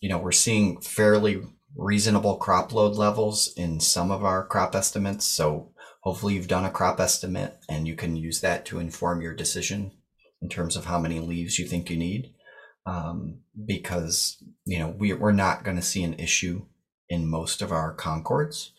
you 0.00 0.08
know, 0.08 0.18
we're 0.18 0.32
seeing 0.32 0.80
fairly 0.80 1.42
reasonable 1.76 2.36
crop 2.36 2.72
load 2.72 2.96
levels 2.96 3.52
in 3.56 3.80
some 3.80 4.10
of 4.10 4.24
our 4.24 4.46
crop 4.46 4.74
estimates. 4.74 5.26
So 5.26 5.72
hopefully 6.00 6.34
you've 6.34 6.48
done 6.48 6.64
a 6.64 6.70
crop 6.70 7.00
estimate 7.00 7.56
and 7.68 7.86
you 7.86 7.94
can 7.94 8.16
use 8.16 8.40
that 8.40 8.64
to 8.66 8.78
inform 8.78 9.20
your 9.20 9.34
decision 9.34 9.92
in 10.40 10.48
terms 10.48 10.76
of 10.76 10.86
how 10.86 10.98
many 10.98 11.20
leaves 11.20 11.58
you 11.58 11.66
think 11.66 11.90
you 11.90 11.96
need. 11.96 12.32
Um, 12.86 13.40
because 13.66 14.42
you 14.64 14.78
know 14.78 14.88
we, 14.88 15.12
we're 15.12 15.32
not 15.32 15.62
going 15.62 15.76
to 15.76 15.82
see 15.82 16.02
an 16.02 16.14
issue 16.14 16.64
in 17.08 17.28
most 17.28 17.60
of 17.60 17.72
our 17.72 17.92
concords. 17.92 18.72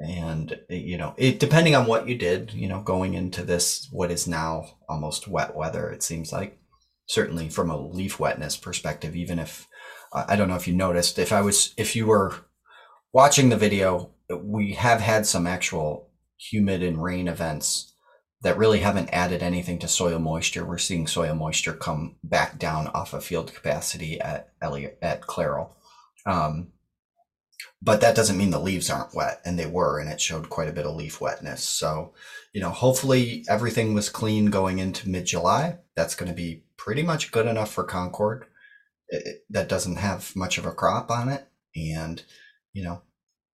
And 0.00 0.58
you 0.70 0.96
know 0.96 1.14
it 1.18 1.38
depending 1.38 1.74
on 1.74 1.86
what 1.86 2.08
you 2.08 2.16
did 2.16 2.54
you 2.54 2.68
know 2.68 2.80
going 2.80 3.12
into 3.12 3.42
this 3.42 3.86
what 3.92 4.10
is 4.10 4.26
now 4.26 4.64
almost 4.88 5.28
wet 5.28 5.54
weather 5.54 5.90
it 5.90 6.02
seems 6.02 6.32
like 6.32 6.58
certainly 7.04 7.50
from 7.50 7.68
a 7.68 7.78
leaf 7.78 8.18
wetness 8.18 8.56
perspective 8.56 9.14
even 9.14 9.38
if 9.38 9.68
i 10.14 10.36
don't 10.36 10.48
know 10.48 10.56
if 10.56 10.66
you 10.66 10.74
noticed 10.74 11.18
if 11.18 11.32
i 11.32 11.42
was 11.42 11.74
if 11.76 11.94
you 11.94 12.06
were 12.06 12.34
watching 13.12 13.50
the 13.50 13.58
video 13.58 14.10
we 14.42 14.72
have 14.72 15.02
had 15.02 15.26
some 15.26 15.46
actual 15.46 16.08
humid 16.40 16.82
and 16.82 17.02
rain 17.02 17.28
events 17.28 17.94
that 18.42 18.56
really 18.56 18.80
haven't 18.80 19.10
added 19.12 19.42
anything 19.42 19.78
to 19.78 19.88
soil 19.88 20.18
moisture. 20.18 20.64
We're 20.64 20.78
seeing 20.78 21.06
soil 21.06 21.34
moisture 21.34 21.74
come 21.74 22.16
back 22.24 22.58
down 22.58 22.88
off 22.88 23.12
of 23.12 23.24
field 23.24 23.52
capacity 23.54 24.20
at 24.20 24.52
Elliott 24.62 24.98
at 25.02 25.22
CLEREL. 25.22 25.76
Um, 26.24 26.72
but 27.82 28.00
that 28.00 28.16
doesn't 28.16 28.36
mean 28.36 28.50
the 28.50 28.58
leaves 28.58 28.90
aren't 28.90 29.14
wet, 29.14 29.40
and 29.44 29.58
they 29.58 29.66
were, 29.66 29.98
and 29.98 30.10
it 30.10 30.20
showed 30.20 30.50
quite 30.50 30.68
a 30.68 30.72
bit 30.72 30.86
of 30.86 30.96
leaf 30.96 31.20
wetness. 31.20 31.62
So, 31.64 32.12
you 32.52 32.60
know, 32.60 32.70
hopefully 32.70 33.44
everything 33.48 33.94
was 33.94 34.08
clean 34.08 34.46
going 34.46 34.78
into 34.78 35.08
mid 35.08 35.26
July. 35.26 35.78
That's 35.94 36.14
going 36.14 36.30
to 36.30 36.36
be 36.36 36.64
pretty 36.76 37.02
much 37.02 37.32
good 37.32 37.46
enough 37.46 37.72
for 37.72 37.84
Concord. 37.84 38.46
It, 39.08 39.44
that 39.50 39.68
doesn't 39.68 39.96
have 39.96 40.34
much 40.36 40.58
of 40.58 40.66
a 40.66 40.72
crop 40.72 41.10
on 41.10 41.28
it, 41.28 41.48
and 41.74 42.22
you 42.72 42.84
know, 42.84 43.02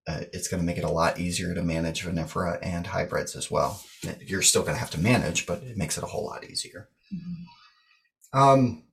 uh, 0.07 0.21
it's 0.33 0.49
going 0.49 0.61
to 0.61 0.67
make 0.67 0.79
it 0.79 0.85
a 0.85 0.91
lot 0.91 1.19
easier 1.19 1.55
to 1.55 1.63
manage 1.63 2.05
vinifera 2.05 2.59
and 2.63 2.87
hybrids 2.87 3.35
as 3.35 3.51
well. 3.51 3.83
You're 4.21 4.43
still 4.43 4.63
going 4.63 4.75
to 4.75 4.81
have 4.81 4.91
to 4.91 5.01
manage, 5.01 5.47
but 5.47 5.63
it 5.63 5.77
makes 5.77 5.97
it 5.97 6.05
a 6.05 6.09
whole 6.09 6.27
lot 6.27 6.45
easier. 6.45 6.89
Mm-hmm. 7.13 8.39
Um, 8.39 8.85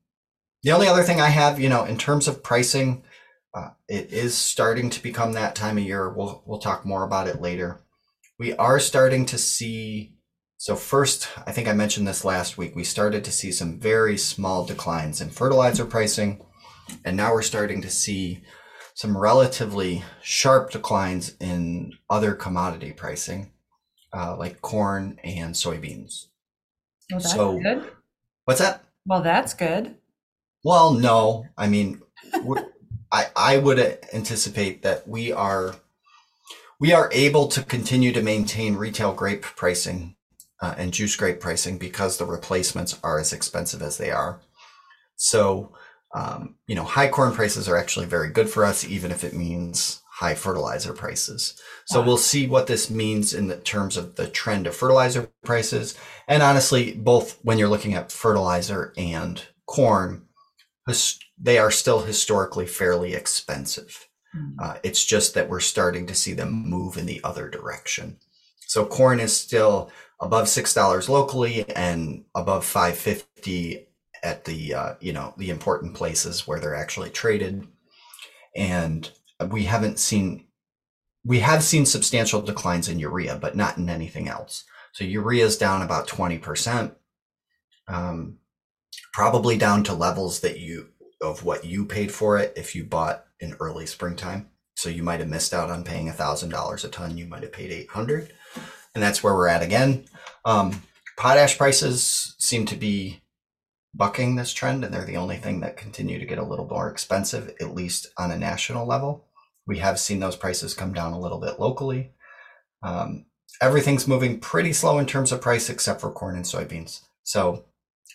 the 0.63 0.71
only 0.71 0.87
other 0.87 1.03
thing 1.03 1.19
I 1.19 1.29
have, 1.29 1.59
you 1.59 1.69
know, 1.69 1.83
in 1.83 1.97
terms 1.97 2.27
of 2.27 2.43
pricing, 2.43 3.03
uh, 3.53 3.71
it 3.89 4.13
is 4.13 4.37
starting 4.37 4.89
to 4.91 5.03
become 5.03 5.33
that 5.33 5.55
time 5.55 5.77
of 5.77 5.83
year. 5.83 6.09
We'll 6.09 6.43
we'll 6.45 6.59
talk 6.59 6.85
more 6.85 7.03
about 7.03 7.27
it 7.27 7.41
later. 7.41 7.81
We 8.39 8.53
are 8.53 8.79
starting 8.79 9.25
to 9.27 9.37
see. 9.37 10.15
So 10.57 10.75
first, 10.75 11.27
I 11.47 11.51
think 11.51 11.67
I 11.67 11.73
mentioned 11.73 12.07
this 12.07 12.23
last 12.23 12.57
week. 12.57 12.75
We 12.75 12.83
started 12.83 13.25
to 13.25 13.31
see 13.31 13.51
some 13.51 13.79
very 13.79 14.17
small 14.17 14.63
declines 14.63 15.19
in 15.19 15.31
fertilizer 15.31 15.85
pricing, 15.85 16.45
and 17.03 17.17
now 17.17 17.33
we're 17.33 17.41
starting 17.41 17.81
to 17.81 17.89
see 17.89 18.43
some 18.93 19.17
relatively 19.17 20.03
sharp 20.21 20.71
declines 20.71 21.35
in 21.39 21.93
other 22.09 22.33
commodity 22.33 22.91
pricing, 22.91 23.51
uh, 24.13 24.35
like 24.37 24.61
corn 24.61 25.19
and 25.23 25.55
soybeans. 25.55 26.27
Well, 27.11 27.19
that's 27.19 27.33
so, 27.33 27.59
good. 27.59 27.91
What's 28.45 28.59
that? 28.59 28.83
Well, 29.05 29.21
that's 29.21 29.53
good. 29.53 29.95
Well, 30.63 30.93
no, 30.93 31.45
I 31.57 31.67
mean, 31.67 32.01
I 33.11 33.27
I 33.35 33.57
would 33.57 33.79
anticipate 34.13 34.83
that 34.83 35.07
we 35.07 35.31
are 35.31 35.75
we 36.79 36.93
are 36.93 37.09
able 37.13 37.47
to 37.49 37.63
continue 37.63 38.11
to 38.11 38.21
maintain 38.21 38.75
retail 38.75 39.13
grape 39.13 39.43
pricing 39.43 40.15
uh, 40.61 40.75
and 40.77 40.93
juice 40.93 41.15
grape 41.15 41.39
pricing 41.39 41.77
because 41.77 42.17
the 42.17 42.25
replacements 42.25 42.99
are 43.03 43.19
as 43.19 43.33
expensive 43.33 43.81
as 43.81 43.97
they 43.97 44.11
are. 44.11 44.41
So 45.15 45.73
um, 46.13 46.55
you 46.67 46.75
know, 46.75 46.83
high 46.83 47.07
corn 47.07 47.33
prices 47.33 47.69
are 47.69 47.77
actually 47.77 48.05
very 48.05 48.29
good 48.29 48.49
for 48.49 48.65
us, 48.65 48.85
even 48.85 49.11
if 49.11 49.23
it 49.23 49.33
means 49.33 50.01
high 50.09 50.35
fertilizer 50.35 50.93
prices. 50.93 51.59
So 51.85 51.99
wow. 51.99 52.05
we'll 52.05 52.17
see 52.17 52.47
what 52.47 52.67
this 52.67 52.89
means 52.89 53.33
in 53.33 53.47
the 53.47 53.57
terms 53.57 53.97
of 53.97 54.15
the 54.15 54.27
trend 54.27 54.67
of 54.67 54.75
fertilizer 54.75 55.31
prices. 55.43 55.97
And 56.27 56.43
honestly, 56.43 56.93
both 56.93 57.39
when 57.43 57.57
you're 57.57 57.69
looking 57.69 57.93
at 57.93 58.11
fertilizer 58.11 58.93
and 58.97 59.43
corn, 59.65 60.27
they 61.39 61.57
are 61.57 61.71
still 61.71 62.01
historically 62.01 62.67
fairly 62.67 63.13
expensive. 63.13 64.07
Mm-hmm. 64.35 64.59
Uh, 64.61 64.75
it's 64.83 65.03
just 65.03 65.33
that 65.33 65.49
we're 65.49 65.59
starting 65.59 66.05
to 66.07 66.15
see 66.15 66.33
them 66.33 66.69
move 66.69 66.97
in 66.97 67.05
the 67.05 67.21
other 67.23 67.49
direction. 67.49 68.17
So 68.67 68.85
corn 68.85 69.19
is 69.19 69.35
still 69.35 69.91
above 70.19 70.47
six 70.47 70.73
dollars 70.73 71.09
locally 71.09 71.67
and 71.69 72.25
above 72.35 72.63
five 72.63 72.95
fifty 72.95 73.87
at 74.23 74.45
the 74.45 74.73
uh, 74.73 74.93
you 74.99 75.13
know 75.13 75.33
the 75.37 75.49
important 75.49 75.95
places 75.95 76.47
where 76.47 76.59
they're 76.59 76.75
actually 76.75 77.09
traded, 77.09 77.67
and 78.55 79.09
we 79.49 79.63
haven't 79.63 79.99
seen 79.99 80.45
we 81.25 81.39
have 81.39 81.63
seen 81.63 81.85
substantial 81.85 82.41
declines 82.41 82.87
in 82.89 82.99
urea, 82.99 83.35
but 83.35 83.55
not 83.55 83.77
in 83.77 83.89
anything 83.89 84.27
else. 84.27 84.63
So 84.93 85.03
urea 85.03 85.45
is 85.45 85.57
down 85.57 85.81
about 85.81 86.07
twenty 86.07 86.37
percent, 86.37 86.93
um, 87.87 88.37
probably 89.13 89.57
down 89.57 89.83
to 89.85 89.93
levels 89.93 90.41
that 90.41 90.59
you 90.59 90.89
of 91.21 91.43
what 91.43 91.65
you 91.65 91.85
paid 91.85 92.11
for 92.11 92.37
it 92.37 92.53
if 92.55 92.75
you 92.75 92.83
bought 92.83 93.25
in 93.39 93.55
early 93.59 93.85
springtime. 93.85 94.49
So 94.75 94.89
you 94.89 95.03
might 95.03 95.19
have 95.19 95.29
missed 95.29 95.53
out 95.53 95.69
on 95.69 95.83
paying 95.83 96.11
thousand 96.11 96.49
dollars 96.49 96.83
a 96.83 96.89
ton. 96.89 97.17
You 97.17 97.25
might 97.25 97.43
have 97.43 97.51
paid 97.51 97.71
eight 97.71 97.89
hundred, 97.89 98.33
and 98.95 99.03
that's 99.03 99.23
where 99.23 99.33
we're 99.33 99.47
at 99.47 99.63
again. 99.63 100.05
Um, 100.43 100.81
potash 101.17 101.57
prices 101.57 102.35
seem 102.39 102.65
to 102.67 102.75
be 102.75 103.21
bucking 103.93 104.35
this 104.35 104.53
trend, 104.53 104.83
and 104.83 104.93
they're 104.93 105.05
the 105.05 105.17
only 105.17 105.37
thing 105.37 105.59
that 105.61 105.77
continue 105.77 106.19
to 106.19 106.25
get 106.25 106.37
a 106.37 106.45
little 106.45 106.67
more 106.67 106.89
expensive, 106.89 107.53
at 107.59 107.75
least 107.75 108.07
on 108.17 108.31
a 108.31 108.37
national 108.37 108.85
level. 108.85 109.25
We 109.67 109.79
have 109.79 109.99
seen 109.99 110.19
those 110.19 110.35
prices 110.35 110.73
come 110.73 110.93
down 110.93 111.13
a 111.13 111.19
little 111.19 111.39
bit 111.39 111.59
locally. 111.59 112.13
Um, 112.83 113.25
everything's 113.61 114.07
moving 114.07 114.39
pretty 114.39 114.73
slow 114.73 114.97
in 114.97 115.05
terms 115.05 115.31
of 115.31 115.41
price 115.41 115.69
except 115.69 116.01
for 116.01 116.11
corn 116.11 116.35
and 116.35 116.45
soybeans. 116.45 117.01
So 117.23 117.65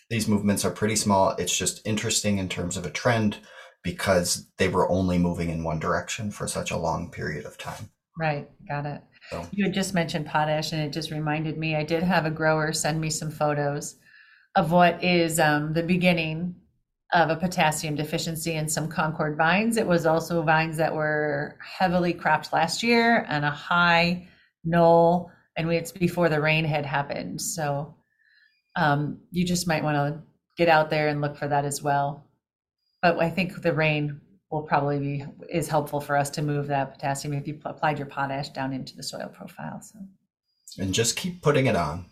these 0.09 0.27
movements 0.27 0.65
are 0.65 0.71
pretty 0.71 0.95
small. 0.95 1.31
It's 1.31 1.57
just 1.57 1.85
interesting 1.85 2.37
in 2.37 2.49
terms 2.49 2.75
of 2.75 2.85
a 2.85 2.91
trend 2.91 3.37
because 3.83 4.47
they 4.57 4.67
were 4.67 4.89
only 4.89 5.17
moving 5.17 5.49
in 5.49 5.63
one 5.63 5.79
direction 5.79 6.31
for 6.31 6.47
such 6.47 6.71
a 6.71 6.77
long 6.77 7.09
period 7.11 7.45
of 7.45 7.57
time. 7.57 7.89
Right, 8.19 8.49
got 8.67 8.85
it. 8.85 9.01
So. 9.29 9.45
You 9.51 9.65
had 9.65 9.73
just 9.73 9.93
mentioned 9.93 10.25
potash, 10.25 10.71
and 10.71 10.81
it 10.81 10.91
just 10.91 11.11
reminded 11.11 11.57
me 11.57 11.75
I 11.75 11.83
did 11.83 12.01
have 12.03 12.25
a 12.25 12.31
grower 12.31 12.73
send 12.73 12.99
me 12.99 13.09
some 13.09 13.29
photos 13.29 13.95
of 14.57 14.71
what 14.71 15.01
is 15.03 15.39
um, 15.39 15.71
the 15.71 15.83
beginning 15.83 16.55
of 17.13 17.29
a 17.29 17.35
potassium 17.35 17.95
deficiency 17.95 18.55
in 18.55 18.67
some 18.67 18.89
Concord 18.89 19.37
vines. 19.37 19.77
It 19.77 19.85
was 19.85 20.07
also 20.07 20.41
vines 20.41 20.75
that 20.77 20.93
were 20.93 21.57
heavily 21.61 22.11
cropped 22.11 22.51
last 22.51 22.81
year 22.81 23.23
and 23.29 23.45
a 23.45 23.51
high 23.51 24.27
knoll, 24.65 25.31
and 25.55 25.67
we, 25.67 25.77
it's 25.77 25.91
before 25.91 26.27
the 26.27 26.41
rain 26.41 26.65
had 26.65 26.87
happened. 26.87 27.39
So 27.39 27.95
um, 28.75 29.19
you 29.31 29.45
just 29.45 29.67
might 29.67 29.83
want 29.83 29.95
to 29.95 30.21
get 30.57 30.69
out 30.69 30.89
there 30.89 31.07
and 31.07 31.21
look 31.21 31.37
for 31.37 31.47
that 31.47 31.63
as 31.63 31.83
well. 31.83 32.25
But 33.03 33.19
I 33.19 33.29
think 33.29 33.61
the 33.61 33.73
rain 33.73 34.19
will 34.49 34.63
probably 34.63 34.99
be 34.99 35.25
is 35.51 35.67
helpful 35.67 36.01
for 36.01 36.17
us 36.17 36.31
to 36.31 36.41
move 36.41 36.65
that 36.67 36.95
potassium 36.95 37.33
if 37.35 37.47
you 37.47 37.59
applied 37.63 37.99
your 37.99 38.07
potash 38.07 38.49
down 38.49 38.73
into 38.73 38.95
the 38.95 39.03
soil 39.03 39.29
profile. 39.31 39.81
So 39.81 39.99
and 40.79 40.95
just 40.95 41.15
keep 41.15 41.43
putting 41.43 41.67
it 41.67 41.75
on. 41.75 42.05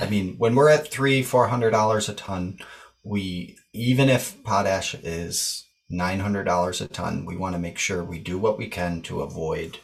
I 0.00 0.08
mean, 0.08 0.36
when 0.38 0.54
we're 0.54 0.68
at 0.68 0.90
three, 0.90 1.22
four 1.22 1.48
hundred 1.48 1.70
dollars 1.70 2.08
a 2.08 2.14
ton, 2.14 2.58
we 3.04 3.56
even 3.72 4.08
if 4.08 4.42
potash 4.44 4.94
is 4.94 5.66
nine 5.88 6.20
hundred 6.20 6.44
dollars 6.44 6.80
a 6.80 6.88
ton, 6.88 7.24
we 7.24 7.36
want 7.36 7.54
to 7.54 7.60
make 7.60 7.78
sure 7.78 8.04
we 8.04 8.18
do 8.18 8.38
what 8.38 8.58
we 8.58 8.68
can 8.68 9.02
to 9.02 9.22
avoid 9.22 9.78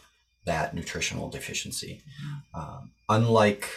that 0.44 0.75
nutritional 0.75 1.29
deficiency. 1.29 2.03
Um, 2.55 2.92
unlike, 3.09 3.68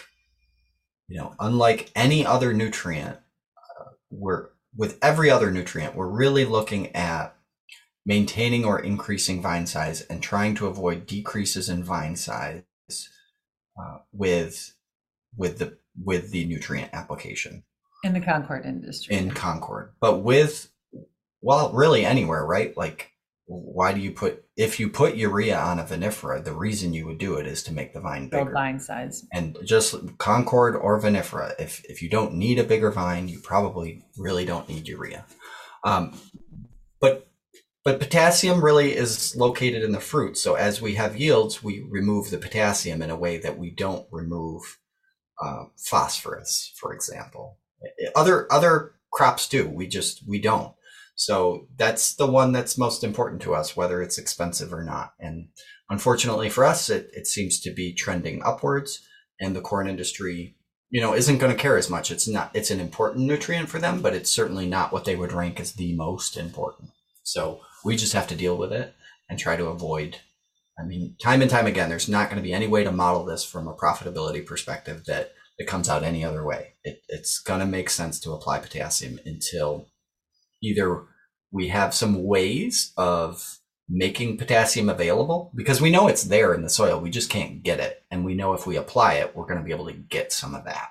you 1.08 1.18
know, 1.18 1.34
unlike 1.40 1.90
any 1.94 2.24
other 2.24 2.52
nutrient, 2.52 3.18
uh, 3.56 3.84
we're 4.10 4.48
with 4.76 4.98
every 5.02 5.30
other 5.30 5.50
nutrient, 5.50 5.96
we're 5.96 6.06
really 6.06 6.44
looking 6.44 6.94
at 6.94 7.34
maintaining 8.06 8.64
or 8.64 8.78
increasing 8.78 9.42
vine 9.42 9.66
size 9.66 10.02
and 10.02 10.22
trying 10.22 10.54
to 10.56 10.66
avoid 10.66 11.06
decreases 11.06 11.68
in 11.68 11.82
vine 11.82 12.16
size 12.16 12.62
uh, 13.78 13.98
with 14.12 14.74
with 15.36 15.58
the 15.58 15.76
with 16.02 16.30
the 16.30 16.44
nutrient 16.46 16.90
application 16.92 17.64
in 18.04 18.12
the 18.12 18.20
Concord 18.20 18.64
industry. 18.64 19.16
in 19.16 19.30
Concord. 19.30 19.92
But 20.00 20.22
with 20.22 20.70
well, 21.42 21.72
really 21.72 22.04
anywhere, 22.04 22.44
right? 22.44 22.76
Like 22.76 23.12
why 23.50 23.92
do 23.92 24.00
you 24.00 24.12
put 24.12 24.44
if 24.56 24.78
you 24.78 24.88
put 24.88 25.16
urea 25.16 25.58
on 25.58 25.80
a 25.80 25.84
vinifera, 25.84 26.42
the 26.42 26.54
reason 26.54 26.92
you 26.92 27.06
would 27.06 27.18
do 27.18 27.34
it 27.34 27.46
is 27.46 27.64
to 27.64 27.72
make 27.72 27.92
the 27.92 28.00
vine 28.00 28.28
build 28.28 28.44
bigger. 28.44 28.52
vine 28.52 28.78
size. 28.78 29.26
And 29.32 29.58
just 29.64 29.96
Concord 30.18 30.76
or 30.76 31.00
vinifera, 31.00 31.54
if 31.58 31.84
if 31.86 32.00
you 32.00 32.08
don't 32.08 32.34
need 32.34 32.60
a 32.60 32.64
bigger 32.64 32.92
vine, 32.92 33.28
you 33.28 33.40
probably 33.40 34.04
really 34.16 34.44
don't 34.44 34.68
need 34.68 34.86
urea. 34.86 35.24
Um, 35.82 36.16
but 37.00 37.28
but 37.84 37.98
potassium 37.98 38.64
really 38.64 38.94
is 38.94 39.34
located 39.34 39.82
in 39.82 39.90
the 39.90 40.00
fruit. 40.00 40.38
So 40.38 40.54
as 40.54 40.80
we 40.80 40.94
have 40.94 41.16
yields, 41.16 41.60
we 41.60 41.80
remove 41.80 42.30
the 42.30 42.38
potassium 42.38 43.02
in 43.02 43.10
a 43.10 43.16
way 43.16 43.38
that 43.38 43.58
we 43.58 43.70
don't 43.70 44.06
remove 44.12 44.78
uh, 45.40 45.64
phosphorus, 45.76 46.72
for 46.78 46.92
example. 46.92 47.58
Other 48.14 48.52
other 48.52 48.92
crops 49.12 49.48
do. 49.48 49.68
We 49.68 49.86
just 49.86 50.26
we 50.28 50.40
don't. 50.40 50.74
So 51.14 51.66
that's 51.76 52.14
the 52.14 52.26
one 52.26 52.52
that's 52.52 52.78
most 52.78 53.04
important 53.04 53.42
to 53.42 53.54
us, 53.54 53.76
whether 53.76 54.00
it's 54.00 54.16
expensive 54.16 54.72
or 54.72 54.82
not. 54.82 55.12
And 55.20 55.48
unfortunately 55.90 56.48
for 56.48 56.64
us, 56.64 56.88
it, 56.88 57.10
it 57.12 57.26
seems 57.26 57.60
to 57.60 57.74
be 57.74 57.92
trending 57.92 58.42
upwards. 58.42 59.06
And 59.38 59.54
the 59.54 59.60
corn 59.60 59.88
industry, 59.88 60.56
you 60.90 61.00
know, 61.00 61.14
isn't 61.14 61.38
going 61.38 61.52
to 61.52 61.62
care 61.62 61.76
as 61.76 61.90
much. 61.90 62.10
It's 62.10 62.28
not. 62.28 62.50
It's 62.54 62.70
an 62.70 62.80
important 62.80 63.26
nutrient 63.26 63.68
for 63.68 63.78
them, 63.78 64.02
but 64.02 64.14
it's 64.14 64.30
certainly 64.30 64.66
not 64.66 64.92
what 64.92 65.04
they 65.04 65.16
would 65.16 65.32
rank 65.32 65.60
as 65.60 65.72
the 65.72 65.94
most 65.94 66.36
important. 66.36 66.90
So 67.22 67.60
we 67.84 67.96
just 67.96 68.12
have 68.12 68.26
to 68.28 68.34
deal 68.34 68.56
with 68.56 68.72
it 68.72 68.94
and 69.28 69.38
try 69.38 69.56
to 69.56 69.66
avoid. 69.66 70.18
I 70.80 70.84
mean, 70.84 71.16
time 71.20 71.42
and 71.42 71.50
time 71.50 71.66
again, 71.66 71.88
there's 71.88 72.08
not 72.08 72.30
going 72.30 72.42
to 72.42 72.46
be 72.46 72.54
any 72.54 72.66
way 72.66 72.84
to 72.84 72.92
model 72.92 73.24
this 73.24 73.44
from 73.44 73.68
a 73.68 73.74
profitability 73.74 74.44
perspective 74.44 75.04
that 75.06 75.32
it 75.58 75.66
comes 75.66 75.88
out 75.88 76.02
any 76.02 76.24
other 76.24 76.44
way. 76.44 76.74
It, 76.84 77.02
it's 77.08 77.38
going 77.38 77.60
to 77.60 77.66
make 77.66 77.90
sense 77.90 78.18
to 78.20 78.32
apply 78.32 78.60
potassium 78.60 79.20
until 79.26 79.88
either 80.62 81.02
we 81.52 81.68
have 81.68 81.94
some 81.94 82.24
ways 82.24 82.92
of 82.96 83.58
making 83.88 84.38
potassium 84.38 84.88
available 84.88 85.50
because 85.54 85.80
we 85.80 85.90
know 85.90 86.06
it's 86.06 86.24
there 86.24 86.54
in 86.54 86.62
the 86.62 86.70
soil. 86.70 87.00
We 87.00 87.10
just 87.10 87.28
can't 87.28 87.62
get 87.62 87.80
it. 87.80 88.02
And 88.10 88.24
we 88.24 88.34
know 88.34 88.54
if 88.54 88.66
we 88.66 88.76
apply 88.76 89.14
it, 89.14 89.36
we're 89.36 89.46
going 89.46 89.58
to 89.58 89.64
be 89.64 89.72
able 89.72 89.86
to 89.86 89.92
get 89.92 90.32
some 90.32 90.54
of 90.54 90.64
that. 90.64 90.88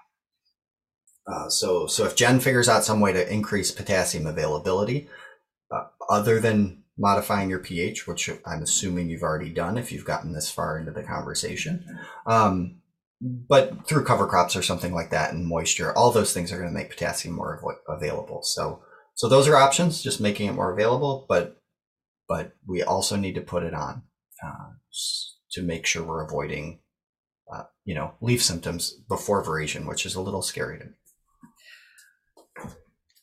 Uh, 1.25 1.49
so, 1.49 1.87
so 1.87 2.05
if 2.05 2.15
Jen 2.15 2.39
figures 2.39 2.67
out 2.67 2.83
some 2.83 2.99
way 2.99 3.13
to 3.13 3.33
increase 3.33 3.71
potassium 3.71 4.27
availability, 4.27 5.07
uh, 5.71 5.85
other 6.09 6.39
than 6.39 6.83
modifying 6.99 7.49
your 7.49 7.59
pH, 7.59 8.05
which 8.05 8.29
I'm 8.45 8.61
assuming 8.61 9.09
you've 9.09 9.23
already 9.23 9.49
done 9.49 9.77
if 9.77 9.91
you've 9.91 10.05
gotten 10.05 10.33
this 10.33 10.51
far 10.51 10.77
into 10.77 10.91
the 10.91 11.01
conversation, 11.01 11.97
um, 12.27 12.81
but 13.21 13.87
through 13.87 14.03
cover 14.03 14.27
crops 14.27 14.55
or 14.55 14.61
something 14.61 14.93
like 14.93 15.09
that 15.11 15.33
and 15.33 15.45
moisture, 15.45 15.97
all 15.97 16.11
those 16.11 16.33
things 16.33 16.51
are 16.51 16.57
going 16.57 16.69
to 16.69 16.77
make 16.77 16.89
potassium 16.89 17.35
more 17.35 17.57
av- 17.57 17.97
available. 17.97 18.43
So, 18.43 18.83
so 19.15 19.27
those 19.27 19.47
are 19.47 19.55
options, 19.55 20.03
just 20.03 20.21
making 20.21 20.47
it 20.47 20.53
more 20.53 20.73
available, 20.73 21.25
but 21.27 21.55
but 22.27 22.53
we 22.67 22.83
also 22.83 23.15
need 23.15 23.33
to 23.35 23.41
put 23.41 23.63
it 23.63 23.73
on 23.73 24.03
uh, 24.43 24.69
to 25.51 25.63
make 25.63 25.87
sure 25.87 26.03
we're 26.03 26.23
avoiding, 26.23 26.79
uh, 27.51 27.63
you 27.85 27.95
know, 27.95 28.13
leaf 28.21 28.43
symptoms 28.43 28.93
before 29.09 29.43
veraison, 29.43 29.87
which 29.87 30.05
is 30.05 30.13
a 30.13 30.21
little 30.21 30.43
scary 30.43 30.77
to 30.77 30.85
me. 30.85 30.91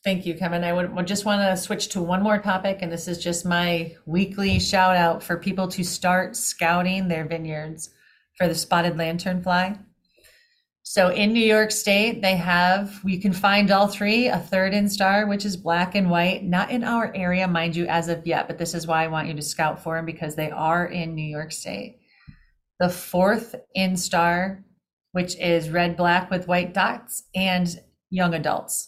Thank 0.07 0.25
you, 0.25 0.35
Kevin. 0.35 0.63
I 0.63 0.71
would, 0.71 1.05
just 1.05 1.25
want 1.25 1.41
to 1.41 1.61
switch 1.61 1.89
to 1.89 2.01
one 2.01 2.23
more 2.23 2.37
topic, 2.37 2.77
and 2.81 2.89
this 2.89 3.09
is 3.09 3.21
just 3.21 3.45
my 3.45 3.93
weekly 4.05 4.57
shout 4.57 4.95
out 4.95 5.21
for 5.21 5.35
people 5.35 5.67
to 5.67 5.83
start 5.83 6.37
scouting 6.37 7.09
their 7.09 7.25
vineyards 7.25 7.89
for 8.37 8.47
the 8.47 8.55
spotted 8.55 8.93
lanternfly. 8.93 9.77
So 10.81 11.09
in 11.09 11.33
New 11.33 11.45
York 11.45 11.71
State, 11.71 12.21
they 12.21 12.37
have, 12.37 13.01
you 13.03 13.19
can 13.19 13.33
find 13.33 13.69
all 13.69 13.87
three, 13.87 14.27
a 14.27 14.39
third 14.39 14.71
instar, 14.71 15.27
which 15.27 15.43
is 15.43 15.57
black 15.57 15.93
and 15.93 16.09
white, 16.09 16.41
not 16.41 16.71
in 16.71 16.85
our 16.85 17.13
area, 17.13 17.45
mind 17.45 17.75
you, 17.75 17.85
as 17.87 18.07
of 18.07 18.25
yet, 18.25 18.47
but 18.47 18.57
this 18.57 18.73
is 18.73 18.87
why 18.87 19.03
I 19.03 19.09
want 19.09 19.27
you 19.27 19.33
to 19.33 19.41
scout 19.41 19.83
for 19.83 19.97
them 19.97 20.05
because 20.05 20.37
they 20.37 20.51
are 20.51 20.85
in 20.85 21.15
New 21.15 21.29
York 21.29 21.51
State. 21.51 21.99
The 22.79 22.87
fourth 22.87 23.55
instar, 23.75 24.63
which 25.11 25.35
is 25.37 25.69
red, 25.69 25.97
black 25.97 26.31
with 26.31 26.47
white 26.47 26.73
dots, 26.73 27.23
and 27.35 27.67
young 28.09 28.33
adults. 28.33 28.86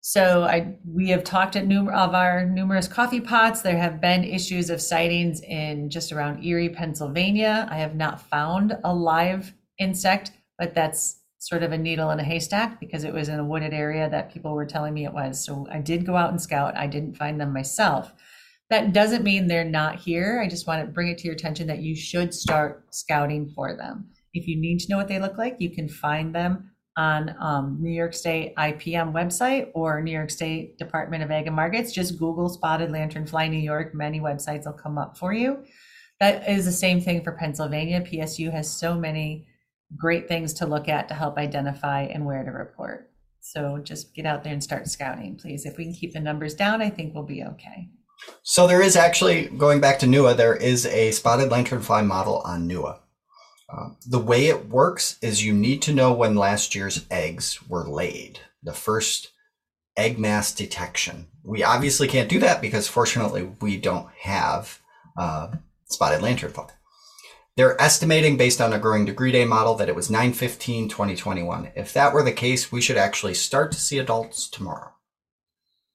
So 0.00 0.44
I 0.44 0.76
we 0.86 1.08
have 1.10 1.24
talked 1.24 1.56
at 1.56 1.66
num- 1.66 1.88
of 1.88 2.14
our 2.14 2.46
numerous 2.46 2.88
coffee 2.88 3.20
pots. 3.20 3.62
There 3.62 3.78
have 3.78 4.00
been 4.00 4.24
issues 4.24 4.70
of 4.70 4.80
sightings 4.80 5.40
in 5.42 5.90
just 5.90 6.12
around 6.12 6.44
Erie, 6.44 6.68
Pennsylvania. 6.68 7.68
I 7.70 7.78
have 7.78 7.94
not 7.94 8.20
found 8.20 8.78
a 8.84 8.94
live 8.94 9.52
insect, 9.78 10.32
but 10.58 10.74
that's 10.74 11.20
sort 11.38 11.62
of 11.62 11.72
a 11.72 11.78
needle 11.78 12.10
in 12.10 12.20
a 12.20 12.24
haystack 12.24 12.80
because 12.80 13.04
it 13.04 13.12
was 13.12 13.28
in 13.28 13.38
a 13.38 13.44
wooded 13.44 13.72
area 13.72 14.08
that 14.10 14.32
people 14.32 14.54
were 14.54 14.66
telling 14.66 14.92
me 14.92 15.04
it 15.04 15.12
was. 15.12 15.44
So 15.44 15.66
I 15.70 15.78
did 15.80 16.06
go 16.06 16.16
out 16.16 16.30
and 16.30 16.40
scout. 16.40 16.76
I 16.76 16.86
didn't 16.86 17.16
find 17.16 17.40
them 17.40 17.52
myself. 17.52 18.12
That 18.70 18.92
doesn't 18.92 19.24
mean 19.24 19.46
they're 19.46 19.64
not 19.64 19.96
here. 19.96 20.40
I 20.44 20.48
just 20.48 20.66
want 20.66 20.84
to 20.84 20.92
bring 20.92 21.08
it 21.08 21.18
to 21.18 21.24
your 21.24 21.34
attention 21.34 21.66
that 21.68 21.78
you 21.78 21.96
should 21.96 22.34
start 22.34 22.84
scouting 22.90 23.48
for 23.54 23.76
them. 23.76 24.10
If 24.34 24.46
you 24.46 24.60
need 24.60 24.80
to 24.80 24.90
know 24.90 24.96
what 24.96 25.08
they 25.08 25.20
look 25.20 25.38
like, 25.38 25.56
you 25.58 25.70
can 25.70 25.88
find 25.88 26.34
them 26.34 26.72
on 26.98 27.32
um, 27.38 27.78
New 27.80 27.92
York 27.92 28.12
State 28.12 28.56
IPM 28.56 29.12
website 29.12 29.70
or 29.72 30.02
New 30.02 30.10
York 30.10 30.30
State 30.30 30.76
Department 30.78 31.22
of 31.22 31.30
Ag 31.30 31.46
and 31.46 31.54
Markets. 31.54 31.92
Just 31.92 32.18
Google 32.18 32.48
spotted 32.48 32.90
lanternfly 32.90 33.48
New 33.48 33.58
York. 33.58 33.94
Many 33.94 34.18
websites 34.18 34.66
will 34.66 34.72
come 34.72 34.98
up 34.98 35.16
for 35.16 35.32
you. 35.32 35.64
That 36.18 36.48
is 36.50 36.64
the 36.64 36.72
same 36.72 37.00
thing 37.00 37.22
for 37.22 37.32
Pennsylvania. 37.32 38.00
PSU 38.00 38.50
has 38.50 38.68
so 38.68 38.96
many 38.98 39.46
great 39.96 40.26
things 40.26 40.52
to 40.54 40.66
look 40.66 40.88
at 40.88 41.06
to 41.06 41.14
help 41.14 41.38
identify 41.38 42.02
and 42.02 42.26
where 42.26 42.42
to 42.42 42.50
report. 42.50 43.12
So 43.38 43.78
just 43.78 44.12
get 44.12 44.26
out 44.26 44.42
there 44.42 44.52
and 44.52 44.62
start 44.62 44.88
scouting, 44.88 45.36
please. 45.36 45.66
If 45.66 45.78
we 45.78 45.84
can 45.84 45.94
keep 45.94 46.12
the 46.12 46.20
numbers 46.20 46.54
down, 46.54 46.82
I 46.82 46.90
think 46.90 47.14
we'll 47.14 47.22
be 47.22 47.44
okay. 47.44 47.88
So 48.42 48.66
there 48.66 48.82
is 48.82 48.96
actually 48.96 49.46
going 49.46 49.80
back 49.80 50.00
to 50.00 50.06
NEWA, 50.06 50.36
there 50.36 50.56
is 50.56 50.84
a 50.86 51.12
spotted 51.12 51.48
lanternfly 51.48 52.04
model 52.04 52.38
on 52.44 52.66
NEWA. 52.66 52.98
Um, 53.70 53.96
the 54.06 54.18
way 54.18 54.46
it 54.46 54.68
works 54.68 55.18
is 55.20 55.44
you 55.44 55.52
need 55.52 55.82
to 55.82 55.92
know 55.92 56.12
when 56.12 56.34
last 56.34 56.74
year's 56.74 57.04
eggs 57.10 57.58
were 57.68 57.86
laid, 57.86 58.40
the 58.62 58.72
first 58.72 59.30
egg 59.96 60.18
mass 60.18 60.54
detection. 60.54 61.26
We 61.44 61.62
obviously 61.62 62.08
can't 62.08 62.28
do 62.28 62.38
that 62.38 62.62
because 62.62 62.88
fortunately 62.88 63.50
we 63.60 63.76
don't 63.76 64.08
have 64.20 64.80
uh, 65.16 65.48
spotted 65.86 66.20
lanternfly. 66.20 66.70
They're 67.56 67.80
estimating 67.82 68.36
based 68.36 68.60
on 68.60 68.72
a 68.72 68.78
growing 68.78 69.04
degree 69.04 69.32
day 69.32 69.44
model 69.44 69.74
that 69.74 69.88
it 69.88 69.96
was 69.96 70.08
915 70.08 70.88
2021. 70.88 71.72
If 71.74 71.92
that 71.92 72.14
were 72.14 72.22
the 72.22 72.32
case, 72.32 72.70
we 72.70 72.80
should 72.80 72.96
actually 72.96 73.34
start 73.34 73.72
to 73.72 73.80
see 73.80 73.98
adults 73.98 74.48
tomorrow. 74.48 74.92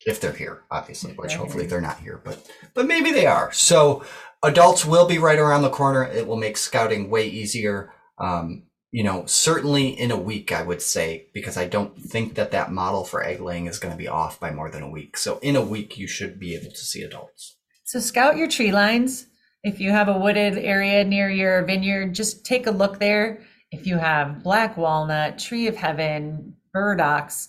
If 0.05 0.19
they're 0.19 0.33
here, 0.33 0.63
obviously, 0.69 1.13
which 1.13 1.35
hopefully 1.35 1.65
they're 1.65 1.79
not 1.79 2.01
here, 2.01 2.19
but 2.21 2.45
but 2.73 2.85
maybe 2.85 3.11
they 3.11 3.25
are. 3.25 3.53
So 3.53 4.03
adults 4.43 4.85
will 4.85 5.07
be 5.07 5.17
right 5.17 5.39
around 5.39 5.61
the 5.61 5.69
corner. 5.69 6.03
It 6.03 6.27
will 6.27 6.37
make 6.37 6.57
scouting 6.57 7.09
way 7.09 7.27
easier. 7.27 7.93
Um, 8.17 8.63
you 8.91 9.03
know, 9.03 9.25
certainly 9.25 9.87
in 9.87 10.11
a 10.11 10.17
week, 10.17 10.51
I 10.51 10.61
would 10.61 10.81
say, 10.81 11.27
because 11.33 11.57
I 11.57 11.65
don't 11.65 11.99
think 11.99 12.35
that 12.35 12.51
that 12.51 12.71
model 12.71 13.03
for 13.03 13.23
egg 13.23 13.41
laying 13.41 13.65
is 13.65 13.79
going 13.79 13.91
to 13.91 13.97
be 13.97 14.07
off 14.07 14.39
by 14.39 14.51
more 14.51 14.69
than 14.69 14.83
a 14.83 14.89
week. 14.89 15.17
So 15.17 15.39
in 15.39 15.55
a 15.55 15.63
week, 15.63 15.97
you 15.97 16.07
should 16.07 16.39
be 16.39 16.53
able 16.55 16.69
to 16.69 16.77
see 16.77 17.01
adults. 17.01 17.57
So 17.85 17.99
scout 17.99 18.37
your 18.37 18.47
tree 18.47 18.71
lines. 18.71 19.25
If 19.63 19.79
you 19.79 19.91
have 19.91 20.09
a 20.09 20.19
wooded 20.19 20.57
area 20.57 21.03
near 21.03 21.29
your 21.29 21.63
vineyard, 21.65 22.13
just 22.13 22.45
take 22.45 22.67
a 22.67 22.71
look 22.71 22.99
there. 22.99 23.41
If 23.71 23.87
you 23.87 23.97
have 23.97 24.43
black 24.43 24.77
walnut, 24.77 25.39
tree 25.39 25.67
of 25.67 25.75
heaven, 25.75 26.55
burdocks, 26.75 27.47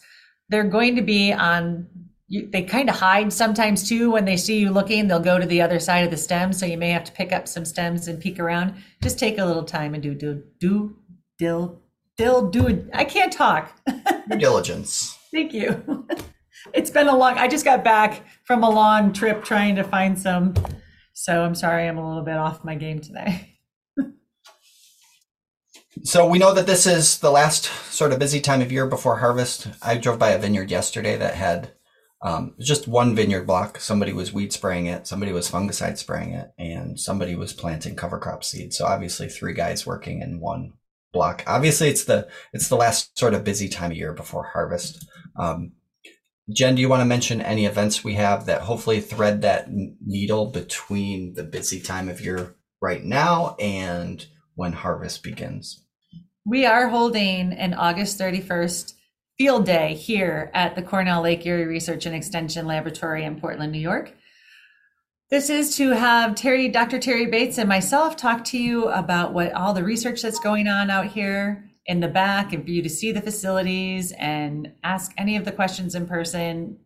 they're 0.48 0.64
going 0.64 0.96
to 0.96 1.02
be 1.02 1.32
on 1.32 1.88
you, 2.26 2.48
they 2.50 2.62
kind 2.62 2.88
of 2.88 2.96
hide 2.96 3.32
sometimes 3.32 3.88
too 3.88 4.10
when 4.10 4.24
they 4.24 4.36
see 4.36 4.58
you 4.58 4.70
looking 4.70 5.06
they'll 5.06 5.20
go 5.20 5.38
to 5.38 5.46
the 5.46 5.60
other 5.60 5.78
side 5.78 6.04
of 6.04 6.10
the 6.10 6.16
stem 6.16 6.52
so 6.52 6.66
you 6.66 6.78
may 6.78 6.90
have 6.90 7.04
to 7.04 7.12
pick 7.12 7.32
up 7.32 7.46
some 7.46 7.64
stems 7.64 8.08
and 8.08 8.20
peek 8.20 8.38
around 8.38 8.74
just 9.02 9.18
take 9.18 9.38
a 9.38 9.44
little 9.44 9.64
time 9.64 9.94
and 9.94 10.02
do 10.02 10.14
do 10.14 10.42
do 10.58 10.96
dill 11.38 11.82
dill 12.16 12.48
do 12.48 12.88
i 12.94 13.04
can't 13.04 13.32
talk 13.32 13.74
Due 14.30 14.38
diligence. 14.38 15.18
thank 15.32 15.52
you 15.52 16.06
it's 16.74 16.90
been 16.90 17.08
a 17.08 17.16
long 17.16 17.36
i 17.36 17.46
just 17.46 17.64
got 17.64 17.84
back 17.84 18.24
from 18.44 18.62
a 18.62 18.70
long 18.70 19.12
trip 19.12 19.44
trying 19.44 19.76
to 19.76 19.84
find 19.84 20.18
some 20.18 20.54
so 21.12 21.42
i'm 21.42 21.54
sorry 21.54 21.86
i'm 21.86 21.98
a 21.98 22.06
little 22.06 22.24
bit 22.24 22.36
off 22.36 22.64
my 22.64 22.74
game 22.74 23.00
today 23.00 23.50
So 26.02 26.26
we 26.28 26.40
know 26.40 26.52
that 26.52 26.66
this 26.66 26.86
is 26.88 27.18
the 27.18 27.30
last 27.30 27.66
sort 27.92 28.12
of 28.12 28.18
busy 28.18 28.40
time 28.40 28.60
of 28.60 28.72
year 28.72 28.84
before 28.84 29.18
harvest. 29.18 29.68
I 29.80 29.96
drove 29.96 30.18
by 30.18 30.30
a 30.30 30.38
vineyard 30.40 30.68
yesterday 30.70 31.16
that 31.16 31.34
had 31.36 31.70
um, 32.24 32.54
just 32.58 32.88
one 32.88 33.14
vineyard 33.14 33.46
block. 33.46 33.78
Somebody 33.78 34.14
was 34.14 34.32
weed 34.32 34.52
spraying 34.52 34.86
it, 34.86 35.06
somebody 35.06 35.30
was 35.30 35.50
fungicide 35.50 35.98
spraying 35.98 36.32
it, 36.32 36.52
and 36.58 36.98
somebody 36.98 37.36
was 37.36 37.52
planting 37.52 37.94
cover 37.94 38.18
crop 38.18 38.42
seed. 38.42 38.72
So 38.72 38.86
obviously, 38.86 39.28
three 39.28 39.52
guys 39.52 39.86
working 39.86 40.22
in 40.22 40.40
one 40.40 40.72
block. 41.12 41.44
Obviously, 41.46 41.88
it's 41.88 42.04
the 42.04 42.26
it's 42.54 42.68
the 42.68 42.76
last 42.76 43.16
sort 43.18 43.34
of 43.34 43.44
busy 43.44 43.68
time 43.68 43.90
of 43.90 43.98
year 43.98 44.14
before 44.14 44.42
harvest. 44.44 45.06
Um, 45.36 45.72
Jen, 46.50 46.74
do 46.74 46.80
you 46.80 46.88
want 46.88 47.00
to 47.00 47.06
mention 47.06 47.42
any 47.42 47.66
events 47.66 48.02
we 48.02 48.14
have 48.14 48.46
that 48.46 48.62
hopefully 48.62 49.00
thread 49.00 49.42
that 49.42 49.68
needle 49.70 50.46
between 50.46 51.34
the 51.34 51.44
busy 51.44 51.80
time 51.80 52.08
of 52.08 52.22
year 52.22 52.54
right 52.80 53.04
now 53.04 53.54
and 53.58 54.26
when 54.54 54.72
harvest 54.72 55.22
begins? 55.22 55.84
We 56.46 56.66
are 56.66 56.88
holding 56.88 57.52
an 57.52 57.72
August 57.72 58.18
31st 58.18 58.93
field 59.38 59.66
day 59.66 59.94
here 59.94 60.50
at 60.54 60.76
the 60.76 60.82
Cornell 60.82 61.22
Lake 61.22 61.44
Erie 61.44 61.66
Research 61.66 62.06
and 62.06 62.14
Extension 62.14 62.66
Laboratory 62.66 63.24
in 63.24 63.40
Portland, 63.40 63.72
New 63.72 63.80
York. 63.80 64.14
This 65.30 65.50
is 65.50 65.76
to 65.76 65.90
have 65.90 66.36
Terry, 66.36 66.68
Dr. 66.68 67.00
Terry 67.00 67.26
Bates, 67.26 67.58
and 67.58 67.68
myself 67.68 68.16
talk 68.16 68.44
to 68.44 68.58
you 68.58 68.88
about 68.88 69.32
what 69.32 69.52
all 69.52 69.74
the 69.74 69.82
research 69.82 70.22
that's 70.22 70.38
going 70.38 70.68
on 70.68 70.90
out 70.90 71.06
here 71.06 71.68
in 71.86 72.00
the 72.00 72.08
back 72.08 72.52
and 72.52 72.64
for 72.64 72.70
you 72.70 72.82
to 72.82 72.88
see 72.88 73.10
the 73.10 73.20
facilities 73.20 74.12
and 74.12 74.72
ask 74.84 75.12
any 75.18 75.36
of 75.36 75.44
the 75.44 75.52
questions 75.52 75.94
in 75.94 76.06
person. 76.06 76.78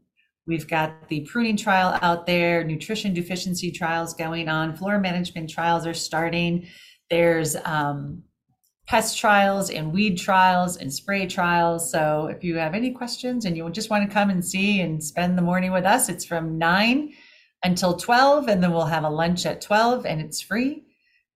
We've 0.47 0.67
got 0.67 1.09
the 1.09 1.21
pruning 1.31 1.59
trial 1.59 1.99
out 2.01 2.27
there, 2.27 2.65
nutrition 2.65 3.13
deficiency 3.13 3.71
trials 3.71 4.15
going 4.15 4.49
on, 4.49 4.75
floor 4.75 4.99
management 4.99 5.51
trials 5.51 5.87
are 5.87 5.93
starting. 5.93 6.67
There's 7.11 7.57
um, 7.65 8.23
pest 8.89 9.19
trials 9.19 9.69
and 9.69 9.93
weed 9.93 10.17
trials 10.17 10.79
and 10.79 10.93
spray 10.93 11.27
trials. 11.27 11.91
So 11.91 12.27
if 12.29 12.43
you 12.43 12.57
have 12.57 12.75
any 12.75 12.91
questions 12.91 13.45
and 13.45 13.55
you 13.55 13.69
just 13.71 13.91
want 13.91 14.09
to 14.09 14.13
come 14.13 14.31
and 14.31 14.43
see 14.43 14.81
and 14.81 15.05
spend 15.05 15.37
the 15.37 15.43
morning 15.43 15.73
with 15.73 15.85
us, 15.85 16.09
it's 16.09 16.25
from 16.25 16.57
9 16.57 17.13
until 17.63 17.97
12, 17.97 18.49
and 18.49 18.63
then 18.63 18.73
we'll 18.73 18.87
have 18.87 19.05
a 19.05 19.11
lunch 19.11 19.45
at 19.45 19.61
12 19.61 20.07
and 20.07 20.23
it's 20.23 20.41
free. 20.41 20.85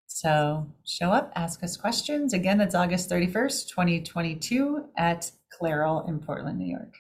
So 0.08 0.68
show 0.86 1.12
up, 1.12 1.34
ask 1.36 1.62
us 1.64 1.76
questions. 1.76 2.34
Again, 2.34 2.58
that's 2.58 2.76
August 2.76 3.10
31st, 3.10 3.68
2022 3.68 4.86
at 4.98 5.30
CLEREL 5.52 6.08
in 6.08 6.20
Portland, 6.20 6.58
New 6.58 6.72
York. 6.72 6.96